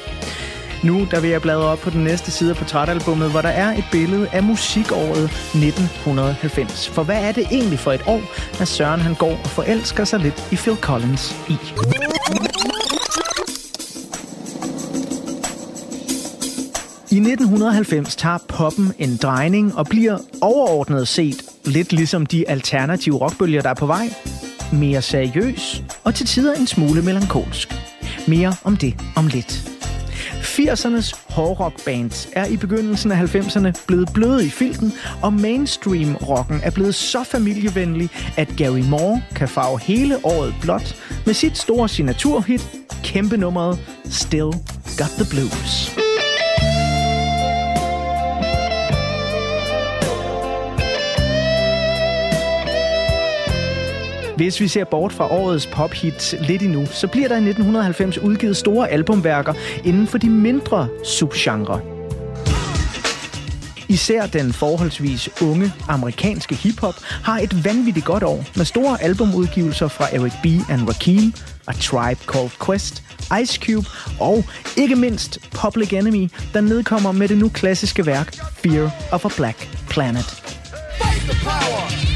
[0.85, 3.79] Nu der vil jeg bladre op på den næste side af portrætalbummet, hvor der er
[3.79, 6.89] et billede af musikåret 1990.
[6.89, 8.23] For hvad er det egentlig for et år,
[8.61, 11.57] at Søren han går og forelsker sig lidt i Phil Collins i?
[17.21, 23.71] 1990 tager poppen en drejning og bliver overordnet set lidt ligesom de alternative rockbølger, der
[23.71, 24.15] er på vej.
[24.73, 27.75] Mere seriøs og til tider en smule melankolsk.
[28.29, 29.71] Mere om det om lidt.
[30.41, 36.95] 80'ernes hårdrockbands er i begyndelsen af 90'erne blevet bløde i filten, og mainstream-rocken er blevet
[36.95, 42.71] så familievenlig, at Gary Moore kan farve hele året blot med sit store signaturhit,
[43.05, 44.53] kæmpe nummeret Still
[44.99, 46.00] Got the Blues.
[54.41, 58.57] Hvis vi ser bort fra årets pophits lidt endnu, så bliver der i 1990 udgivet
[58.57, 61.81] store albumværker inden for de mindre subgenre.
[63.89, 70.05] Især den forholdsvis unge amerikanske hiphop har et vanvittigt godt år med store albumudgivelser fra
[70.13, 70.71] Eric B.
[70.71, 71.35] and Rakim,
[71.69, 73.03] A Tribe Called Quest,
[73.43, 73.87] Ice Cube
[74.21, 74.45] og
[74.77, 79.69] ikke mindst Public Enemy, der nedkommer med det nu klassiske værk Fear of a Black
[79.89, 80.25] Planet.
[80.99, 82.10] Fight the power!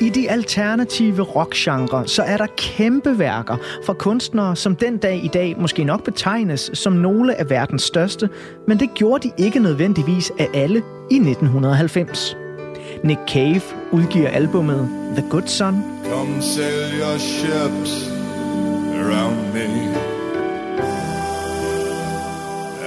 [0.00, 5.28] I de alternative rockgenre, så er der kæmpe værker fra kunstnere, som den dag i
[5.28, 8.28] dag måske nok betegnes som nogle af verdens største,
[8.68, 12.36] men det gjorde de ikke nødvendigvis af alle i 1990.
[13.04, 18.10] Nick Cave udgiver albummet The Good Son, Come sail your ships
[18.94, 19.68] around me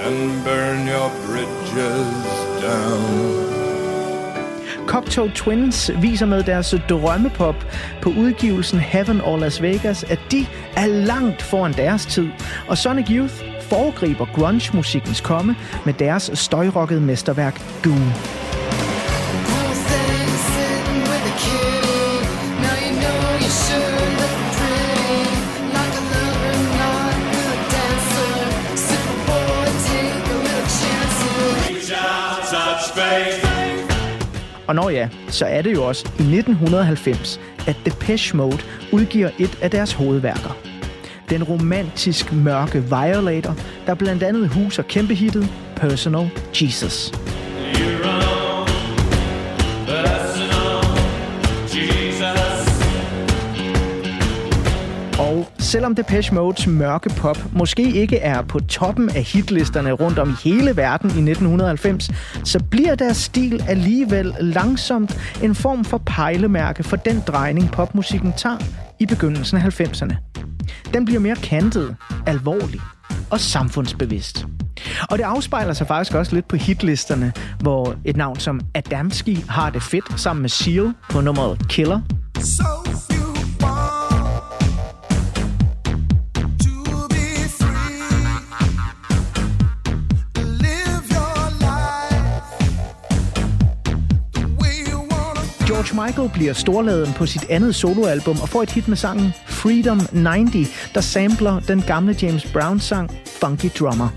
[0.04, 3.63] and burn your bridges down.
[4.94, 7.66] Cocteau Twins viser med deres drømmepop
[8.02, 12.28] på udgivelsen Heaven or Las Vegas, at de er langt foran deres tid,
[12.68, 18.43] og Sonic Youth foregriber grunge-musikkens komme med deres støjrockede mesterværk Goon.
[34.74, 38.58] Og når ja, så er det jo også i 1990, at Depeche Mode
[38.92, 40.56] udgiver et af deres hovedværker.
[41.30, 43.56] Den romantisk mørke Violator,
[43.86, 46.30] der blandt andet huser kæmpehittet Personal
[46.62, 47.23] Jesus.
[55.74, 60.48] Selvom Depeche Modes mørke pop måske ikke er på toppen af hitlisterne rundt om i
[60.48, 62.10] hele verden i 1990,
[62.44, 68.56] så bliver deres stil alligevel langsomt en form for pejlemærke for den drejning popmusikken tager
[69.00, 70.14] i begyndelsen af 90'erne.
[70.92, 72.80] Den bliver mere kantet, alvorlig
[73.30, 74.46] og samfundsbevidst.
[75.10, 79.70] Og det afspejler sig faktisk også lidt på hitlisterne, hvor et navn som Adamski har
[79.70, 82.00] det fedt sammen med Seal på nummeret Killer,
[82.40, 83.13] So
[95.84, 100.00] George Michael bliver storladen på sit andet soloalbum og får et hit med sangen Freedom
[100.26, 104.08] 90, der sampler den gamle James Brown-sang Funky Drummer.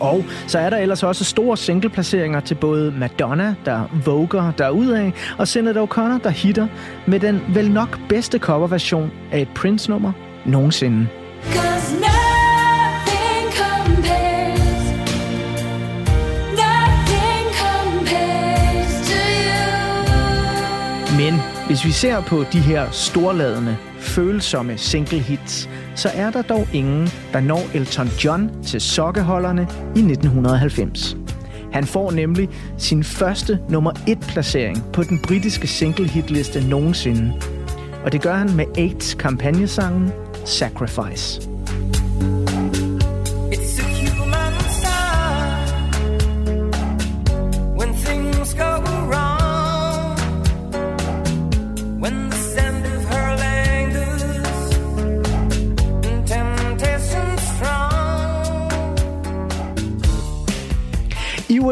[0.00, 5.48] Og så er der ellers også store singleplaceringer til både Madonna, der voger derudad, og
[5.48, 6.66] Senator O'Connor, der hitter
[7.06, 10.12] med den vel nok bedste coverversion af et Prince-nummer
[10.46, 11.08] nogensinde.
[21.16, 21.34] Men
[21.66, 27.08] hvis vi ser på de her storladende, følsomme single hits, så er der dog ingen,
[27.32, 29.62] der når Elton John til sokkeholderne
[29.96, 31.16] i 1990.
[31.72, 37.32] Han får nemlig sin første nummer 1 placering på den britiske single hitliste nogensinde.
[38.04, 40.12] Og det gør han med AIDS kampagnesangen
[40.44, 41.51] Sacrifice.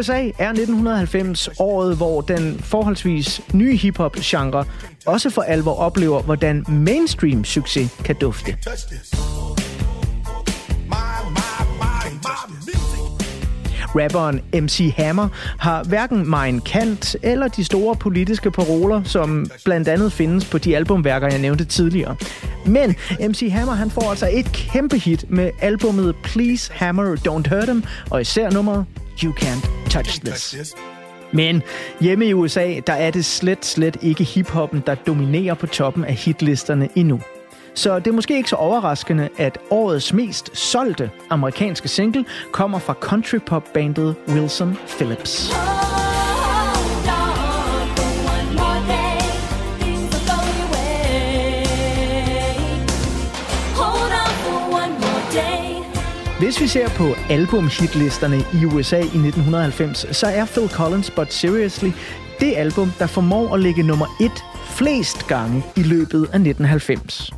[0.00, 4.64] USA er 1990 året, hvor den forholdsvis nye hiphop-genre
[5.06, 8.56] også for alvor oplever, hvordan mainstream succes kan dufte.
[13.94, 20.12] Rapperen MC Hammer har hverken Mein Kant eller de store politiske paroler, som blandt andet
[20.12, 22.16] findes på de albumværker, jeg nævnte tidligere.
[22.66, 22.96] Men
[23.28, 27.84] MC Hammer han får altså et kæmpe hit med albummet Please Hammer Don't Hurt Him,
[28.10, 28.84] og især nummeret
[29.24, 30.74] You Can't Touch This.
[31.32, 31.62] Men
[32.00, 36.14] hjemme i USA, der er det slet, slet ikke hiphoppen, der dominerer på toppen af
[36.14, 37.20] hitlisterne endnu.
[37.74, 42.94] Så det er måske ikke så overraskende, at årets mest solgte amerikanske single kommer fra
[43.00, 45.52] countrypop-bandet Wilson Phillips.
[45.52, 45.79] Hold
[56.50, 61.90] Hvis vi ser på albumhitlisterne i USA i 1990, så er Phil Collins' But Seriously
[62.40, 64.44] det album, der formår at ligge nummer et
[64.76, 67.30] flest gange i løbet af 1990.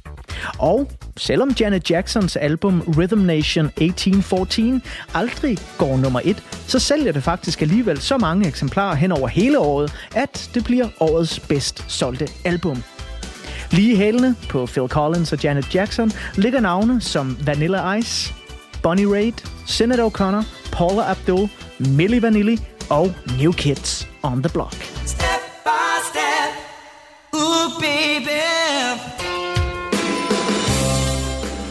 [0.59, 4.83] Og selvom Janet Jacksons album Rhythm Nation 1814
[5.14, 9.59] aldrig går nummer et, så sælger det faktisk alligevel så mange eksemplarer hen over hele
[9.59, 12.83] året, at det bliver årets bedst solgte album.
[13.70, 18.35] Lige hælene på Phil Collins og Janet Jackson ligger navne som Vanilla Ice,
[18.83, 22.59] Bonnie Raitt, Sinead O'Connor, Paula Abdul, Milli Vanilli
[22.90, 24.75] og New Kids on the Block.
[25.07, 26.53] Step by step,
[27.33, 28.42] ooh baby.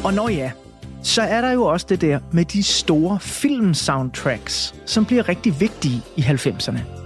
[0.04, 0.52] Og når ja,
[1.04, 6.02] så er der jo også det der med de store film-soundtracks, som bliver rigtig vigtige
[6.16, 7.01] i 90'erne.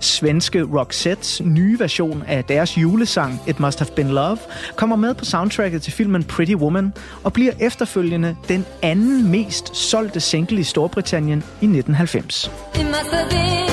[0.00, 4.38] Svenske Roxettes nye version af deres julesang It Must Have Been Love
[4.76, 6.92] kommer med på soundtracket til filmen Pretty Woman
[7.24, 12.50] og bliver efterfølgende den anden mest solgte single i Storbritannien i 1990.
[12.74, 13.68] It must have been.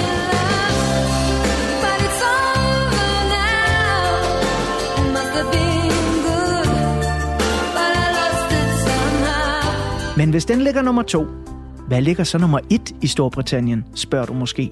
[10.17, 11.25] Men hvis den ligger nummer to,
[11.87, 14.71] hvad ligger så nummer et i Storbritannien, spørger du måske.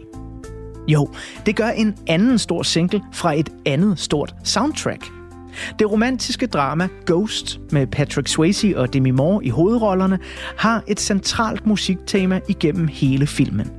[0.87, 1.09] Jo,
[1.45, 5.11] det gør en anden stor single fra et andet stort soundtrack.
[5.79, 10.19] Det romantiske drama Ghost med Patrick Swayze og Demi Moore i hovedrollerne
[10.57, 13.71] har et centralt musiktema igennem hele filmen.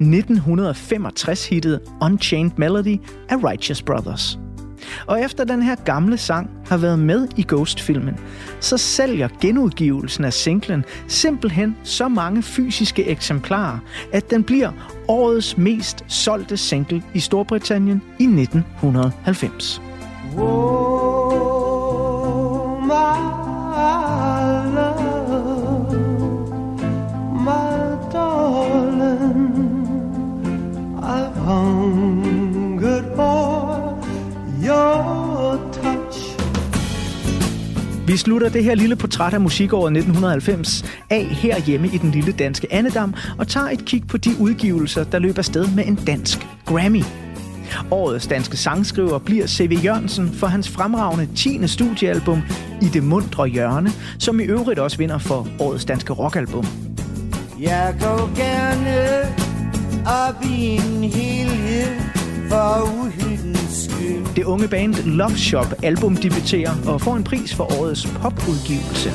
[0.00, 2.96] 1965-hittet Unchained Melody
[3.28, 4.38] af Righteous Brothers.
[5.06, 8.16] Og efter den her gamle sang har været med i Ghost-filmen,
[8.60, 13.78] så sælger genudgivelsen af singlen simpelthen så mange fysiske eksemplarer,
[14.12, 14.70] at den bliver
[15.08, 19.82] årets mest solgte single i Storbritannien i 1990.
[20.36, 21.62] Whoa,
[22.80, 24.21] my
[38.12, 42.66] Vi slutter det her lille portræt af musikåret 1990 af herhjemme i den lille danske
[42.70, 47.02] Annedam og tager et kig på de udgivelser, der løber sted med en dansk Grammy.
[47.90, 49.84] Årets danske sangskriver bliver C.V.
[49.84, 51.66] Jørgensen for hans fremragende 10.
[51.66, 52.42] studiealbum
[52.82, 56.66] I det mundre hjørne, som i øvrigt også vinder for årets danske rockalbum.
[57.60, 59.20] Jeg går gerne
[60.06, 62.21] op i en helhed
[62.52, 64.34] for uhyggens skyld.
[64.36, 69.10] Det unge band Love Shop album debuterer og får en pris for årets popudgivelse.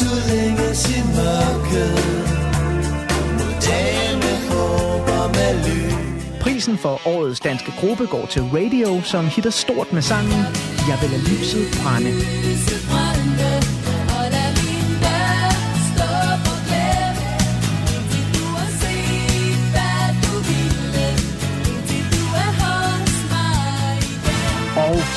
[0.00, 2.24] Du længes i mørket.
[6.40, 10.40] Prisen for årets danske gruppe går til Radio, som hitter stort med sangen
[10.88, 12.10] Jeg vil lade lyset brænde.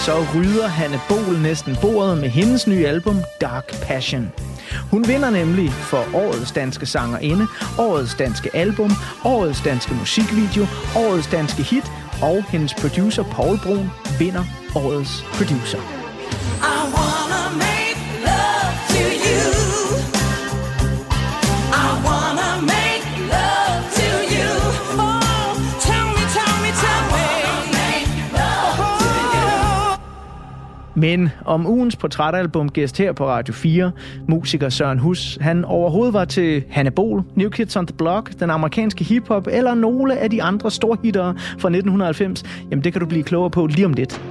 [0.07, 4.31] Så rydder Hanne Bol næsten bordet med hendes nye album Dark Passion.
[4.91, 7.47] Hun vinder nemlig for årets danske sangerinde,
[7.79, 8.91] årets danske album,
[9.25, 11.91] årets danske musikvideo, årets danske hit,
[12.21, 13.89] og hendes producer Paul Brun
[14.19, 14.43] vinder
[14.75, 15.96] årets producer.
[30.97, 33.91] Men om ugens portrætalbum gæst her på Radio 4,
[34.27, 38.49] musiker Søren Hus, han overhovedet var til Hanne Bol, New Kids on the Block, den
[38.49, 43.23] amerikanske hiphop eller nogle af de andre storhittere fra 1990, jamen det kan du blive
[43.23, 44.21] klogere på lige om lidt.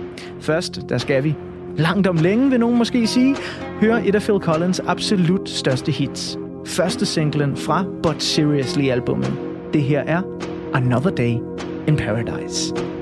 [0.40, 1.34] Først, der skal vi
[1.76, 3.36] langt om længe, vil nogen måske sige,
[3.80, 6.38] høre et af Phil Collins absolut største hits.
[6.66, 9.32] Første singlen fra But Seriously albummet.
[9.72, 10.22] Det her er
[10.74, 11.34] Another Day
[11.88, 12.95] in Paradise.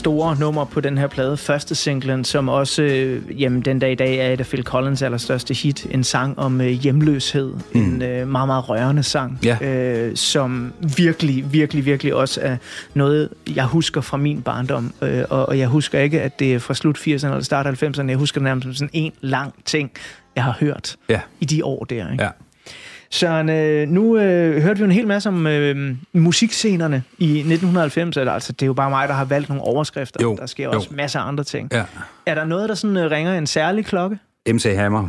[0.00, 3.94] Store nummer på den her plade, første singlen, som også øh, jamen, den dag i
[3.94, 5.86] dag er et af Phil Collins allerstørste hit.
[5.90, 7.52] En sang om øh, hjemløshed.
[7.74, 7.80] Mm.
[7.80, 9.58] En øh, meget, meget rørende sang, Ja.
[9.62, 12.56] øh, som virkelig, virkelig, virkelig også er
[12.94, 14.92] noget, jeg husker fra min barndom.
[15.02, 18.08] Øh, og, og jeg husker ikke, at det er fra slut 80'erne eller start 90'erne.
[18.08, 19.90] Jeg husker det nærmest som sådan en lang ting,
[20.36, 22.12] jeg har hørt Ja, i de år der.
[22.12, 22.24] Ikke?
[22.24, 22.30] ja.
[23.12, 28.16] Søren, øh, nu øh, hørte vi en hel masse om øh, musikscenerne i 1990.
[28.16, 30.20] Eller, altså, det er jo bare mig, der har valgt nogle overskrifter.
[30.22, 30.72] Jo, der sker jo.
[30.72, 31.68] også masser af andre ting.
[31.72, 31.84] ja.
[32.26, 34.18] Er der noget, der sådan øh, ringer en særlig klokke?
[34.48, 35.08] MC Hammer,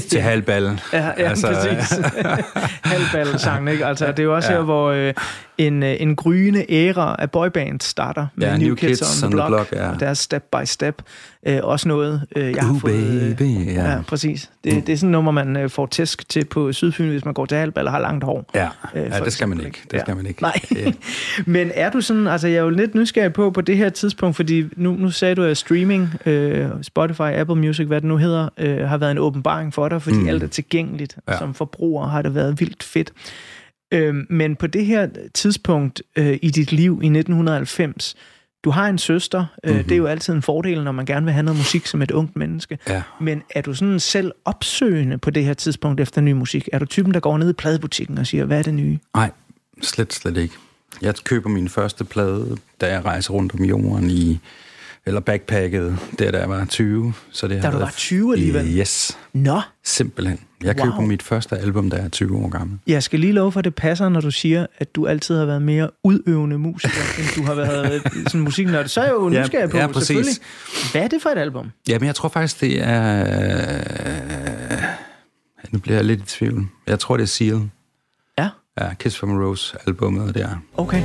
[0.10, 0.80] til halvballen.
[0.92, 1.98] Ja, ja altså, præcis.
[2.84, 3.86] Halvball-sangen, ikke?
[3.86, 4.58] Altså, det er jo også ja.
[4.58, 5.14] Her, hvor øh,
[5.58, 9.48] en, øh, en gryende æra af boyband starter med Ja, New, Kids, on the Block,
[9.48, 9.90] Block, ja.
[9.90, 11.02] og deres Step by Step.
[11.46, 13.36] Øh, også noget, øh, jeg har Ooh, fået...
[13.38, 13.90] baby, ja.
[13.90, 14.50] ja, præcis.
[14.64, 17.34] Det, det er sådan et nummer, man øh, får tæsk til på Sydfyn, hvis man
[17.34, 18.50] går til halvball og har langt hår.
[18.54, 19.80] Ja, Øh, ja det skal man ikke.
[19.84, 20.00] Det Ja.
[20.00, 20.42] skal man ikke.
[20.42, 20.60] Nej.
[21.46, 24.36] Men er du sådan, altså jeg er jo lidt nysgerrig på, på det her tidspunkt,
[24.36, 28.48] fordi nu, nu sagde du, at streaming, øh, Spotify, Apple Music, hvad det nu hedder,
[28.58, 30.28] øh, har været en åbenbaring for dig, fordi mm.
[30.28, 31.16] Alt er tilgængeligt.
[31.28, 31.38] Ja.
[31.38, 33.12] Som forbruger har det været vildt fedt.
[33.92, 38.16] Øh, men på det her tidspunkt øh, i dit liv i 1990,
[38.64, 39.84] du har en søster, øh, mm-hmm.
[39.84, 42.10] det er jo altid en fordel, når man gerne vil have noget musik som et
[42.10, 42.78] ungt menneske.
[42.88, 43.02] Ja.
[43.20, 46.68] Men er du sådan selv opsøgende på det her tidspunkt efter ny musik?
[46.72, 48.98] Er du typen, der går ned i pladebutikken og siger, hvad er det nye?
[49.16, 49.30] Nej,
[49.82, 50.54] slet, slet ikke.
[51.02, 54.40] Jeg køber min første plade, da jeg rejser rundt om jorden i
[55.06, 57.14] eller backpacket, der da jeg var 20.
[57.30, 58.78] Så det Da har du var 20 alligevel?
[58.78, 60.40] Yes, Nå, simpelthen.
[60.64, 60.84] Jeg Wow.
[60.84, 62.78] køber mit første album, da jeg er 20 år gammel.
[62.86, 65.44] Jeg skal lige love for, at det passer, når du siger, at du altid har
[65.44, 68.88] været mere udøvende musiker, end du har været øh, sådan musiknørd.
[68.88, 70.06] Så er jeg jo Ja, nysgerrig på, ja, præcis.
[70.06, 70.34] selvfølgelig.
[70.92, 71.70] Hvad er det for et album?
[71.88, 73.26] Jamen, jeg tror faktisk, det er...
[74.72, 74.82] Øh,
[75.72, 76.66] nu bliver jeg lidt i tvivl.
[76.86, 77.70] Jeg tror, det er Seal.
[78.38, 78.48] Ja,
[78.80, 80.48] Ja, Kiss from a Rose albumet der.
[80.76, 81.02] okay.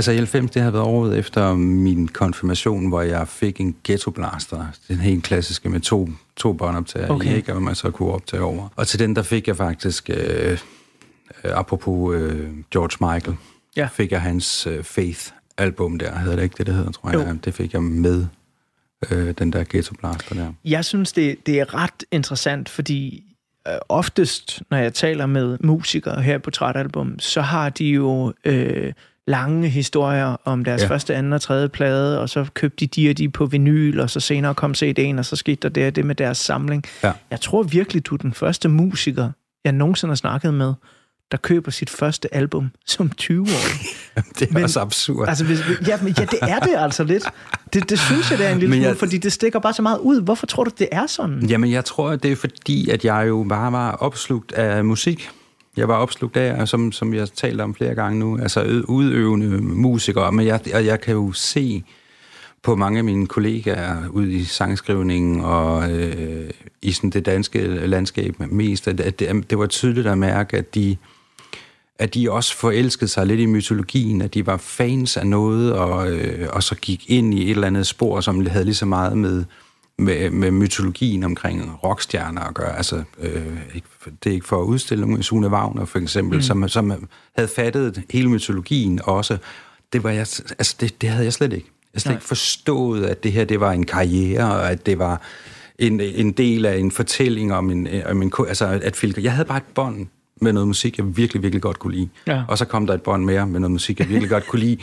[0.00, 4.10] Altså, i 90, det har været året efter min konfirmation, hvor jeg fik en ghetto
[4.10, 4.66] blaster.
[4.88, 7.32] Den helt klassiske med to, to båndoptager Okay.
[7.32, 7.54] i, ikke?
[7.54, 8.68] Og man så kunne optage over.
[8.76, 10.56] Og til den, der fik jeg faktisk, øh, øh,
[11.44, 13.36] apropos øh, George Michael,
[13.76, 13.88] Ja.
[13.92, 16.18] fik jeg hans øh, Faith-album der.
[16.18, 17.28] Hedder det ikke det, det hedder, tror jeg.
[17.28, 17.36] Jo.
[17.44, 18.26] Det fik jeg med
[19.10, 20.52] øh, den der ghetto blaster der.
[20.64, 23.24] Jeg synes, det, det er ret interessant, fordi
[23.68, 28.92] øh, oftest, når jeg taler med musikere her på Trætalbum, så har de jo øh,
[29.30, 30.86] lange historier om deres ja.
[30.88, 34.10] Første, anden og tredje plade, og så købte de de og de på vinyl, og
[34.10, 36.84] så senere kom CD'en, og så skete der det og det med deres samling.
[37.04, 37.12] Ja.
[37.30, 39.30] Jeg tror virkelig, du er den første musiker,
[39.64, 40.72] jeg nogensinde har snakket med,
[41.30, 43.46] der køber sit første album som 20-årig.
[44.38, 45.28] Det er Men- også absurd.
[45.28, 45.58] Altså, hvis,
[45.88, 47.24] ja, men, ja, det er det altså lidt.
[47.72, 49.82] Det, det synes jeg, det er en lille smule, jeg- fordi det stikker bare så
[49.82, 50.22] meget ud.
[50.22, 51.46] Hvorfor tror du, det er sådan?
[51.46, 55.30] Jamen, jeg tror, det er fordi, at jeg jo bare var opslugt af musik.
[55.80, 59.46] Jeg var opslugt af, som, som jeg har talt om flere gange nu, altså udøvende
[59.62, 60.32] musikere.
[60.32, 61.84] Men jeg, og jeg kan jo se
[62.62, 66.50] på mange af mine kollegaer ude i sangskrivningen og øh,
[66.82, 70.74] i sådan det danske landskab mest, at, at det, det var tydeligt at mærke, at
[70.74, 70.96] de,
[71.98, 76.10] at de også forelskede sig lidt i mytologien, at de var fans af noget, og,
[76.10, 79.18] øh, og så gik ind i et eller andet spor, som havde lige så meget
[79.18, 79.44] med,
[80.00, 82.76] med, med mytologien omkring rockstjerner at gøre.
[82.76, 83.88] Altså, øh, ikke-
[84.24, 86.42] det er ikke for at udstille nogen, Sune Wagner for eksempel, mm.
[86.42, 89.38] som, som havde fattet hele mytologien også.
[89.92, 90.20] Det, var jeg,
[90.58, 91.70] altså, det, det havde jeg slet ikke.
[91.94, 92.16] Jeg slet Nej.
[92.16, 95.20] ikke forstået, at det her det var en karriere, og at det var
[95.78, 99.44] en, en del af en fortælling om en, om en altså at Phil, jeg havde
[99.48, 100.06] bare et bånd
[100.40, 102.08] med noget musik, jeg virkelig, virkelig godt kunne lide.
[102.26, 102.42] Ja.
[102.48, 104.76] Og så kom der et bånd mere med noget musik, jeg virkelig godt kunne lide.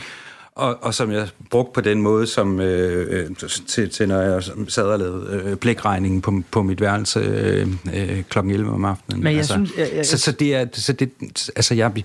[0.58, 3.36] Og, og som jeg brugte på den måde, som øh, øh,
[3.66, 8.22] til, til når jeg sad og lavede øh, blækregningen på, på mit værelse øh, øh,
[8.28, 9.22] klokken 11 om aftenen.
[9.24, 11.10] Men jeg altså, synes- jeg- jeg- så, så det er, så det,
[11.56, 12.04] altså jeg,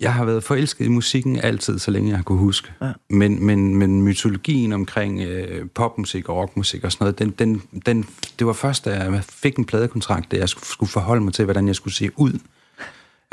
[0.00, 2.68] jeg har været forelsket i musikken altid, så længe jeg har kunne huske.
[2.82, 2.92] Ja.
[3.10, 8.06] Men, men, men mytologien omkring øh, popmusik og rockmusik og sådan noget, den, den, den,
[8.38, 11.44] det var først, da jeg fik en pladekontrakt, da jeg skulle skulle forholde mig til,
[11.44, 12.32] hvordan jeg skulle se ud.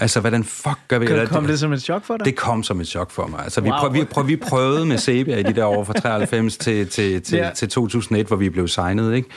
[0.01, 2.25] Altså, hvordan fuck gør vi eller- kom det som et chok for dig?
[2.25, 3.39] det kom som et chok for mig.
[3.43, 3.65] Altså, Wow.
[3.71, 6.87] vi, prøv, vi, prøv, vi prøvede med Sepia i de der år fra 93 til,
[6.87, 7.49] til, til, ja.
[7.55, 9.29] til 2001, hvor vi blev signet, ikke?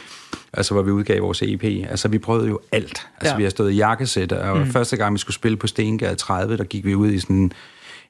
[0.52, 1.64] Altså, hvor vi udgav vores EP.
[1.64, 3.06] Altså, vi prøvede jo alt.
[3.20, 3.36] Altså, Ja.
[3.36, 4.66] vi har stået i jakkesæt, og mm.
[4.72, 7.52] første gang, vi skulle spille på Stengade 30, der gik vi ud i sådan en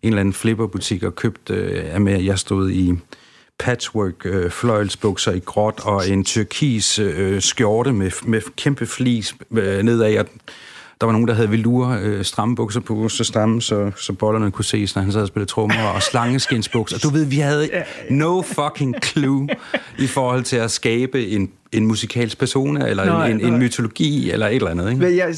[0.02, 2.92] eller anden flipperbutik og købte, øh, med, jeg stod i
[3.58, 9.82] patchwork øh, fløjelsbukser i gråt og en turkis øh, skjorte med, med kæmpe flis øh,
[9.82, 10.26] nedad, og
[11.02, 14.50] der var nogen, der havde velour øh, stramme bukser på, så stramme, så, så bollerne
[14.50, 16.98] kunne ses, når han sad og spillede trommer, og slangeskinsbukser.
[16.98, 17.68] Du ved, vi havde
[18.10, 19.48] no fucking clue
[19.98, 23.58] i forhold til at skabe en, en musikalsk persona, eller Nej, en, en, en nej.
[23.58, 24.90] mytologi, eller et eller andet.
[24.90, 25.02] Ikke?
[25.02, 25.28] Men jeg,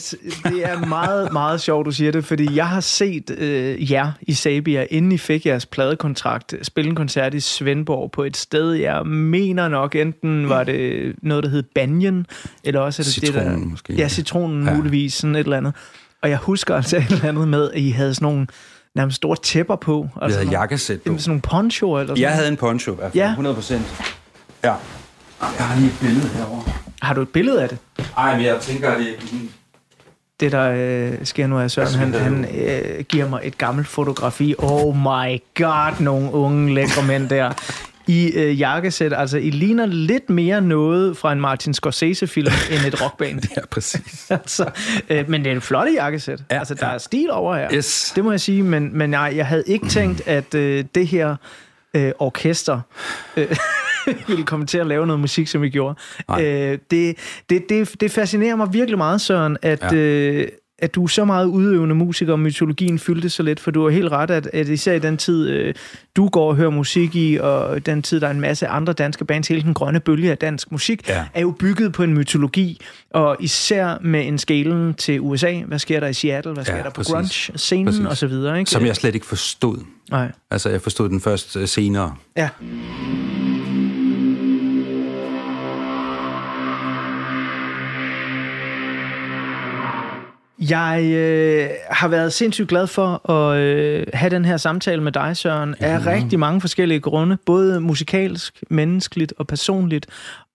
[0.45, 4.33] det er meget, meget sjovt, du siger det, fordi jeg har set øh, jer i
[4.35, 9.07] Sabia, inden I fik jeres pladekontrakt, spille en koncert i Svendborg på et sted, jeg
[9.07, 12.27] mener nok, enten var det noget, der hed Banyan,
[12.65, 13.41] eller også er det det, der...
[13.43, 13.95] Citronen måske.
[13.95, 14.75] Ja, citronen Ja.
[14.75, 15.73] muligvis, sådan et eller andet.
[16.23, 18.47] Og jeg husker altså et eller andet med, at I havde sådan nogle
[18.95, 20.09] nærmest store tæpper på.
[20.23, 21.19] Altså havde nogle- jakkesæt på.
[21.19, 23.29] Sådan nogle ponchoer eller sådan Jeg havde en poncho i hvert fald, Ja.
[23.31, 24.05] 100 procent.
[24.65, 24.75] Ja.
[25.41, 26.73] Jeg har lige et billede herovre.
[27.03, 27.79] Har du et billede af det?
[28.17, 29.17] Ej, men jeg tænker, at det
[30.41, 34.55] det, der øh, sker nu, er Søren, han, han øh, giver mig et gammelt fotografi.
[34.59, 37.53] Oh my god, nogle unge lækre mænd der.
[38.07, 43.03] I øh, jakkesæt, altså I ligner lidt mere noget fra en Martin Scorsese-film end et
[43.03, 43.43] rockband.
[43.57, 44.31] Ja, præcis.
[44.31, 44.71] altså,
[45.09, 46.43] øh, men det er en flot jakkesæt.
[46.51, 46.95] Ja, altså, der ja.
[46.95, 47.75] er stil over her.
[47.75, 48.13] Yes.
[48.17, 51.37] Det må jeg sige, men, men nej, jeg havde ikke tænkt, at øh, det her
[51.95, 52.81] øh, orkester
[53.37, 53.57] øh,
[54.29, 55.99] ville komme til at lave noget musik, som I gjorde.
[56.41, 57.17] Øh, det,
[57.51, 59.97] det, det, det fascinerer mig virkelig meget, Søren, at, Ja.
[59.97, 60.49] øh,
[60.79, 63.91] at du er så meget udøvende musiker, og mytologien fyldte så lidt, for du har
[63.91, 65.75] helt ret, at, at især i den tid, øh,
[66.17, 69.25] du går og hører musik i, og den tid, der er en masse andre danske
[69.25, 71.25] bands, hele den grønne bølge af dansk musik, Ja.
[71.35, 72.81] er jo bygget på en mytologi,
[73.11, 75.61] og især med en skalen til USA.
[75.67, 76.53] Hvad sker der i Seattle?
[76.53, 77.87] Hvad sker Ja, der på grunge-scenen?
[77.87, 78.07] Præcis.
[78.07, 78.71] Og så videre, ikke?
[78.71, 79.79] Som jeg slet ikke forstod.
[80.11, 80.33] Nej.
[80.51, 82.15] Altså, jeg forstod den først øh, senere.
[82.37, 82.49] Ja.
[90.71, 95.37] Jeg øh, har været sindssygt glad for at øh, have den her samtale med dig,
[95.37, 97.37] Søren, af rigtig mange forskellige grunde.
[97.47, 100.07] Både musikalsk, menneskeligt og personligt.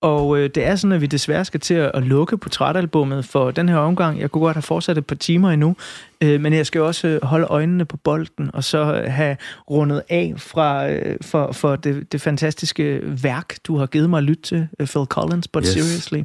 [0.02, 3.52] Og øh, det er sådan, at vi desværre skal til at, at lukke portrætalbummet for
[3.52, 4.20] den her omgang.
[4.20, 5.76] Jeg kunne godt have fortsat et par timer endnu,
[6.22, 9.38] øh, men jeg skal også øh, holde øjnene på bolden, og så øh, have
[9.70, 14.24] rundet af fra, øh, for, for det, det fantastiske værk, du har givet mig at
[14.24, 15.74] lytte til, øh, Phil Collins, But Yes.
[15.74, 16.22] Seriously.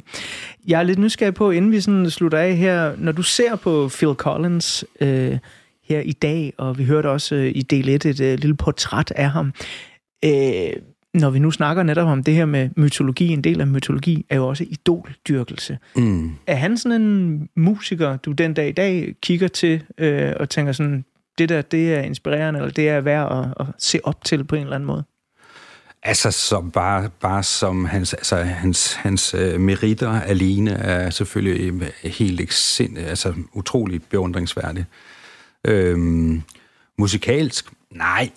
[0.67, 3.89] Jeg er lidt nysgerrig på, inden vi sådan slutter af her, når du ser på
[3.93, 5.37] Phil Collins øh,
[5.83, 9.13] her i dag, og vi hørte også øh, i del 1 et øh, lille portræt
[9.15, 9.53] af ham,
[10.25, 10.73] øh,
[11.15, 14.35] når vi nu snakker netop om det her med mytologi, en del af mytologi er
[14.35, 15.77] jo også idoldyrkelse.
[15.95, 16.31] Mm.
[16.47, 20.71] Er han sådan en musiker, du den dag i dag kigger til øh, og tænker
[20.71, 21.05] sådan,
[21.37, 24.55] det der, det er inspirerende, eller det er værd at, at se op til på
[24.55, 25.03] en eller anden måde?
[26.03, 31.91] Altså, som bare, bare som hans, altså, hans, hans øh, meritter alene er selvfølgelig øh,
[32.03, 34.85] helt eksind, altså utroligt beundringsværdigt.
[35.67, 36.41] Øhm,
[36.97, 37.71] musikalsk?
[37.91, 38.29] Nej,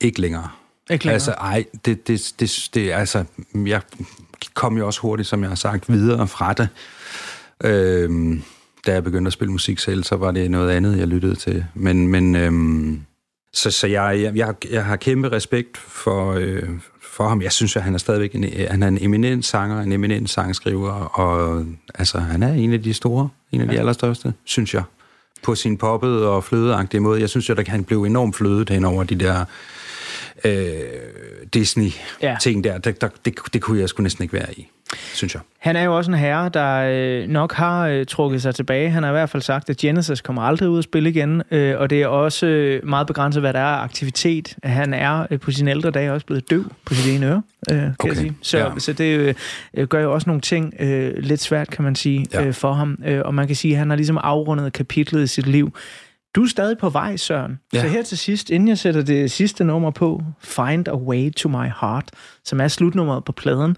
[0.00, 0.48] ikke længere.
[0.88, 1.12] Længere.
[1.12, 3.24] Altså, ej, det, det, det, det, altså,
[3.54, 3.80] jeg
[4.54, 6.68] kom jo også hurtigt, som jeg har sagt, videre fra det.
[7.64, 8.42] Øhm,
[8.86, 11.64] da jeg begyndte at spille musik selv, så var det noget andet, jeg lyttede til.
[11.74, 13.00] Men, men øhm,
[13.52, 16.68] så, så jeg, jeg, jeg, jeg har kæmpe respekt for, øh,
[17.02, 17.42] for ham.
[17.42, 20.92] Jeg synes, at han er stadigvæk en, han er en eminent sanger, en eminent sangskriver,
[20.92, 21.64] og
[21.94, 24.82] altså, han er en af de store, en af de allerstørste, synes jeg.
[25.42, 27.20] På sin poppede og flødeagtige måde.
[27.20, 29.44] Jeg synes jo, at han blev enormt flødet hen over de der
[30.44, 30.78] øh,
[31.54, 32.78] Disney-ting der.
[32.78, 34.68] Det, der det, det kunne jeg sgu næsten ikke være i,
[35.14, 35.42] synes jeg.
[35.58, 36.76] Han er jo også en herre, der
[37.22, 38.90] øh, nok har øh, trukket sig tilbage.
[38.90, 41.78] Han har i hvert fald sagt, at Genesis kommer aldrig ud at spille igen, øh,
[41.78, 44.56] og det er også øh, meget begrænset, hvad der er aktivitet.
[44.62, 47.76] Han er øh, på sine ældre dage også blevet døv på sit ene øre, øh,
[47.76, 48.36] kan Okay, jeg sige.
[48.42, 48.70] Så, ja.
[48.78, 49.36] så det
[49.74, 52.44] øh, gør jo også nogle ting øh, lidt svært, kan man sige, Ja.
[52.44, 52.98] øh, for ham.
[53.06, 55.72] Øh, og man kan sige, at han har ligesom afrundet kapitlet i sit liv.
[56.34, 57.58] Du er stadig på vej, Søren.
[57.72, 57.80] Ja.
[57.80, 61.48] Så her til sidst, inden jeg sætter det sidste nummer på, Find a Way to
[61.48, 62.10] My Heart,
[62.44, 63.76] som er slutnummeret på pladen,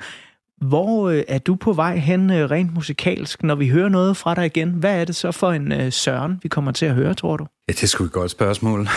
[0.61, 4.35] hvor øh, er du på vej hen øh, rent musikalsk, når vi hører noget fra
[4.35, 4.71] dig igen?
[4.71, 7.47] Hvad er det så for en øh, Søren, vi kommer til at høre, tror du?
[7.69, 8.89] Ja, det er sgu et godt spørgsmål.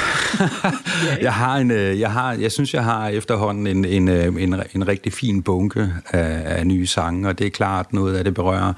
[1.21, 4.55] jeg har en, øh, jeg har, jeg synes, jeg har efterhånden en, en, øh, en,
[4.75, 8.33] en rigtig fin bunke af, af nye sange, og det er klart, noget af det
[8.33, 8.73] berører,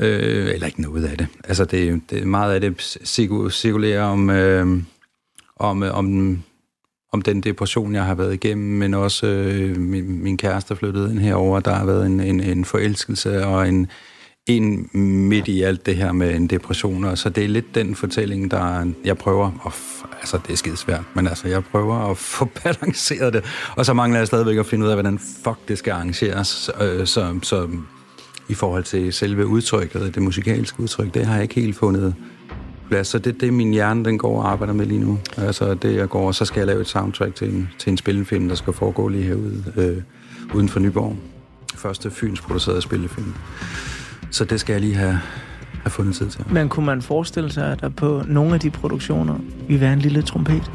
[0.00, 1.26] øh, eller ikke noget af det.
[1.44, 2.98] Altså, det, det meget af det
[3.52, 4.82] cirkulerer om, øh,
[5.56, 6.38] om, øh, om,
[7.12, 11.18] om den depression, jeg har været igennem, men også øh, min, min kæreste flyttede ind
[11.18, 11.60] herover.
[11.60, 13.86] Der har været en, en, en forelskelse og en,
[14.46, 14.88] en
[15.28, 18.50] midt i alt det her med en depression, og så det er lidt den fortælling,
[18.50, 19.72] der jeg prøver at,
[20.20, 23.44] altså det er skidesvært, men altså jeg prøver at få balanceret det,
[23.76, 27.06] og så mangler jeg stadigvæk at finde ud af, hvordan fuck det skal arrangeres, øh,
[27.06, 27.68] så, så
[28.50, 32.14] i forhold til selve udtrykket, det musikalske udtryk, det har jeg ikke helt fundet
[32.88, 35.18] plads, så det, det er min hjerne, den går og arbejder med lige nu.
[35.36, 37.96] Altså det jeg går, og så skal jeg lave et soundtrack til en, til en
[37.96, 39.96] spillefilm, der skal foregå lige herude, øh,
[40.54, 41.16] uden for Nyborg.
[41.74, 43.34] Første Fyns producerede spillefilm.
[44.30, 45.20] Så det skal jeg lige have
[45.82, 46.44] have fundet tid til.
[46.50, 49.34] Men kunne man forestille sig, at der på nogle af de produktioner
[49.68, 50.70] vil være en lille trompet?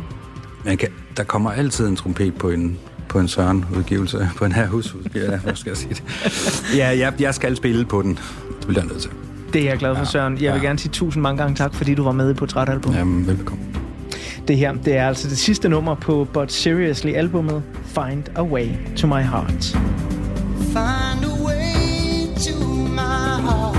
[0.66, 2.78] Man kan, der kommer altid en trompet på en,
[3.10, 6.03] på en Søren-udgivelse, på en her husudgivelse, ja, hvad skal jeg sige det?
[6.78, 8.20] Ja, jeg, jeg skal spille på den.
[8.60, 9.12] Det bliver jeg nødt til.
[9.53, 10.38] Det er jeg glad for, Ja, Søren.
[10.41, 10.68] Jeg vil ja.
[10.68, 12.93] gerne sige tusind mange gange tak, fordi du var med i Portrætalbum.
[12.93, 12.97] Ja.
[12.99, 13.64] Jamen, velbekomme.
[14.47, 18.68] Det her, det er altså det sidste nummer på But Seriously albummet Find a Way
[18.97, 19.64] to My Heart.
[20.60, 23.75] Find a way to my heart,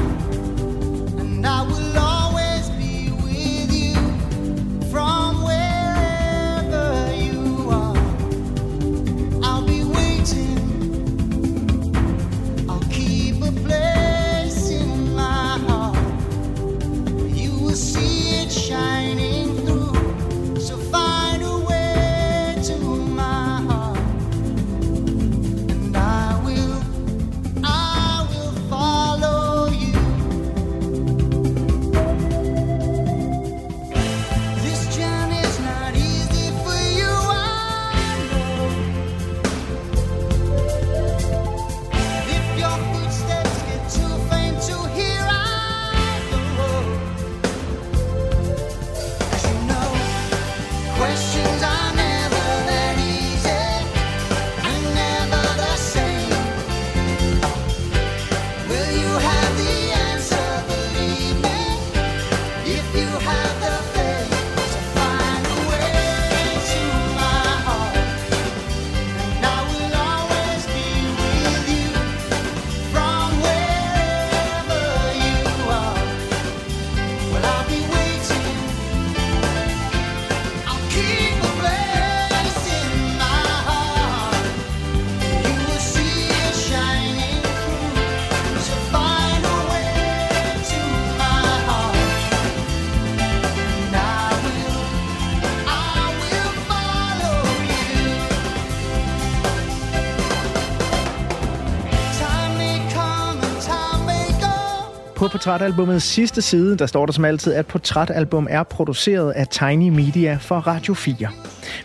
[105.46, 110.38] portrætalbumets sidste side, der står der som altid, at portrætalbum er produceret af Tiny Media
[110.40, 111.28] for Radio 4.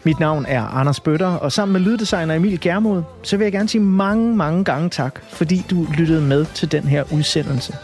[0.03, 3.70] Mit navn er Anders Bøtter, og sammen med lyddesigner Emil Germod, så vil jeg gerne
[3.70, 7.76] sige mange, mange gange tak, fordi du lyttede med til den her udsendelse.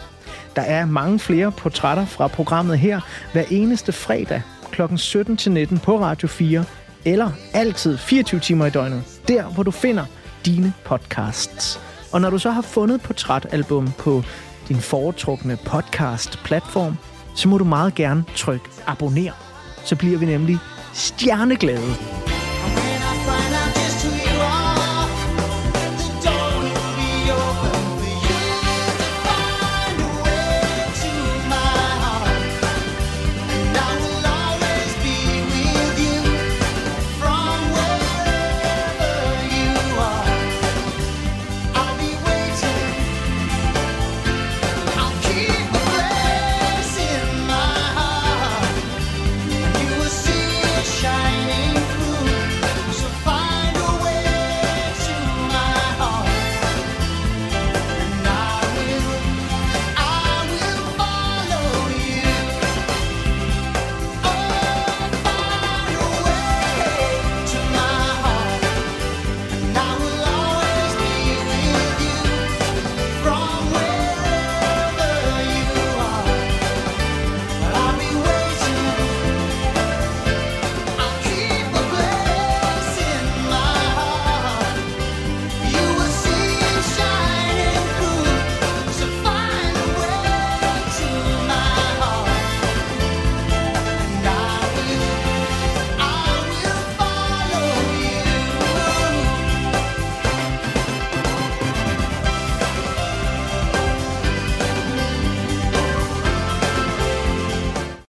[0.56, 3.00] Der er mange flere portrætter fra programmet her
[3.32, 4.82] hver eneste fredag kl.
[4.82, 6.64] 17-19 på Radio 4,
[7.04, 10.04] eller altid 24 timer i døgnet, der hvor du finder
[10.46, 11.80] dine podcasts.
[12.12, 14.22] Og når du så har fundet portrætalbum på
[14.68, 16.96] din foretrukne podcast-platform,
[17.34, 19.32] så må du meget gerne trykke abonner.
[19.84, 20.58] Så bliver vi nemlig
[20.92, 22.27] stjerneglade.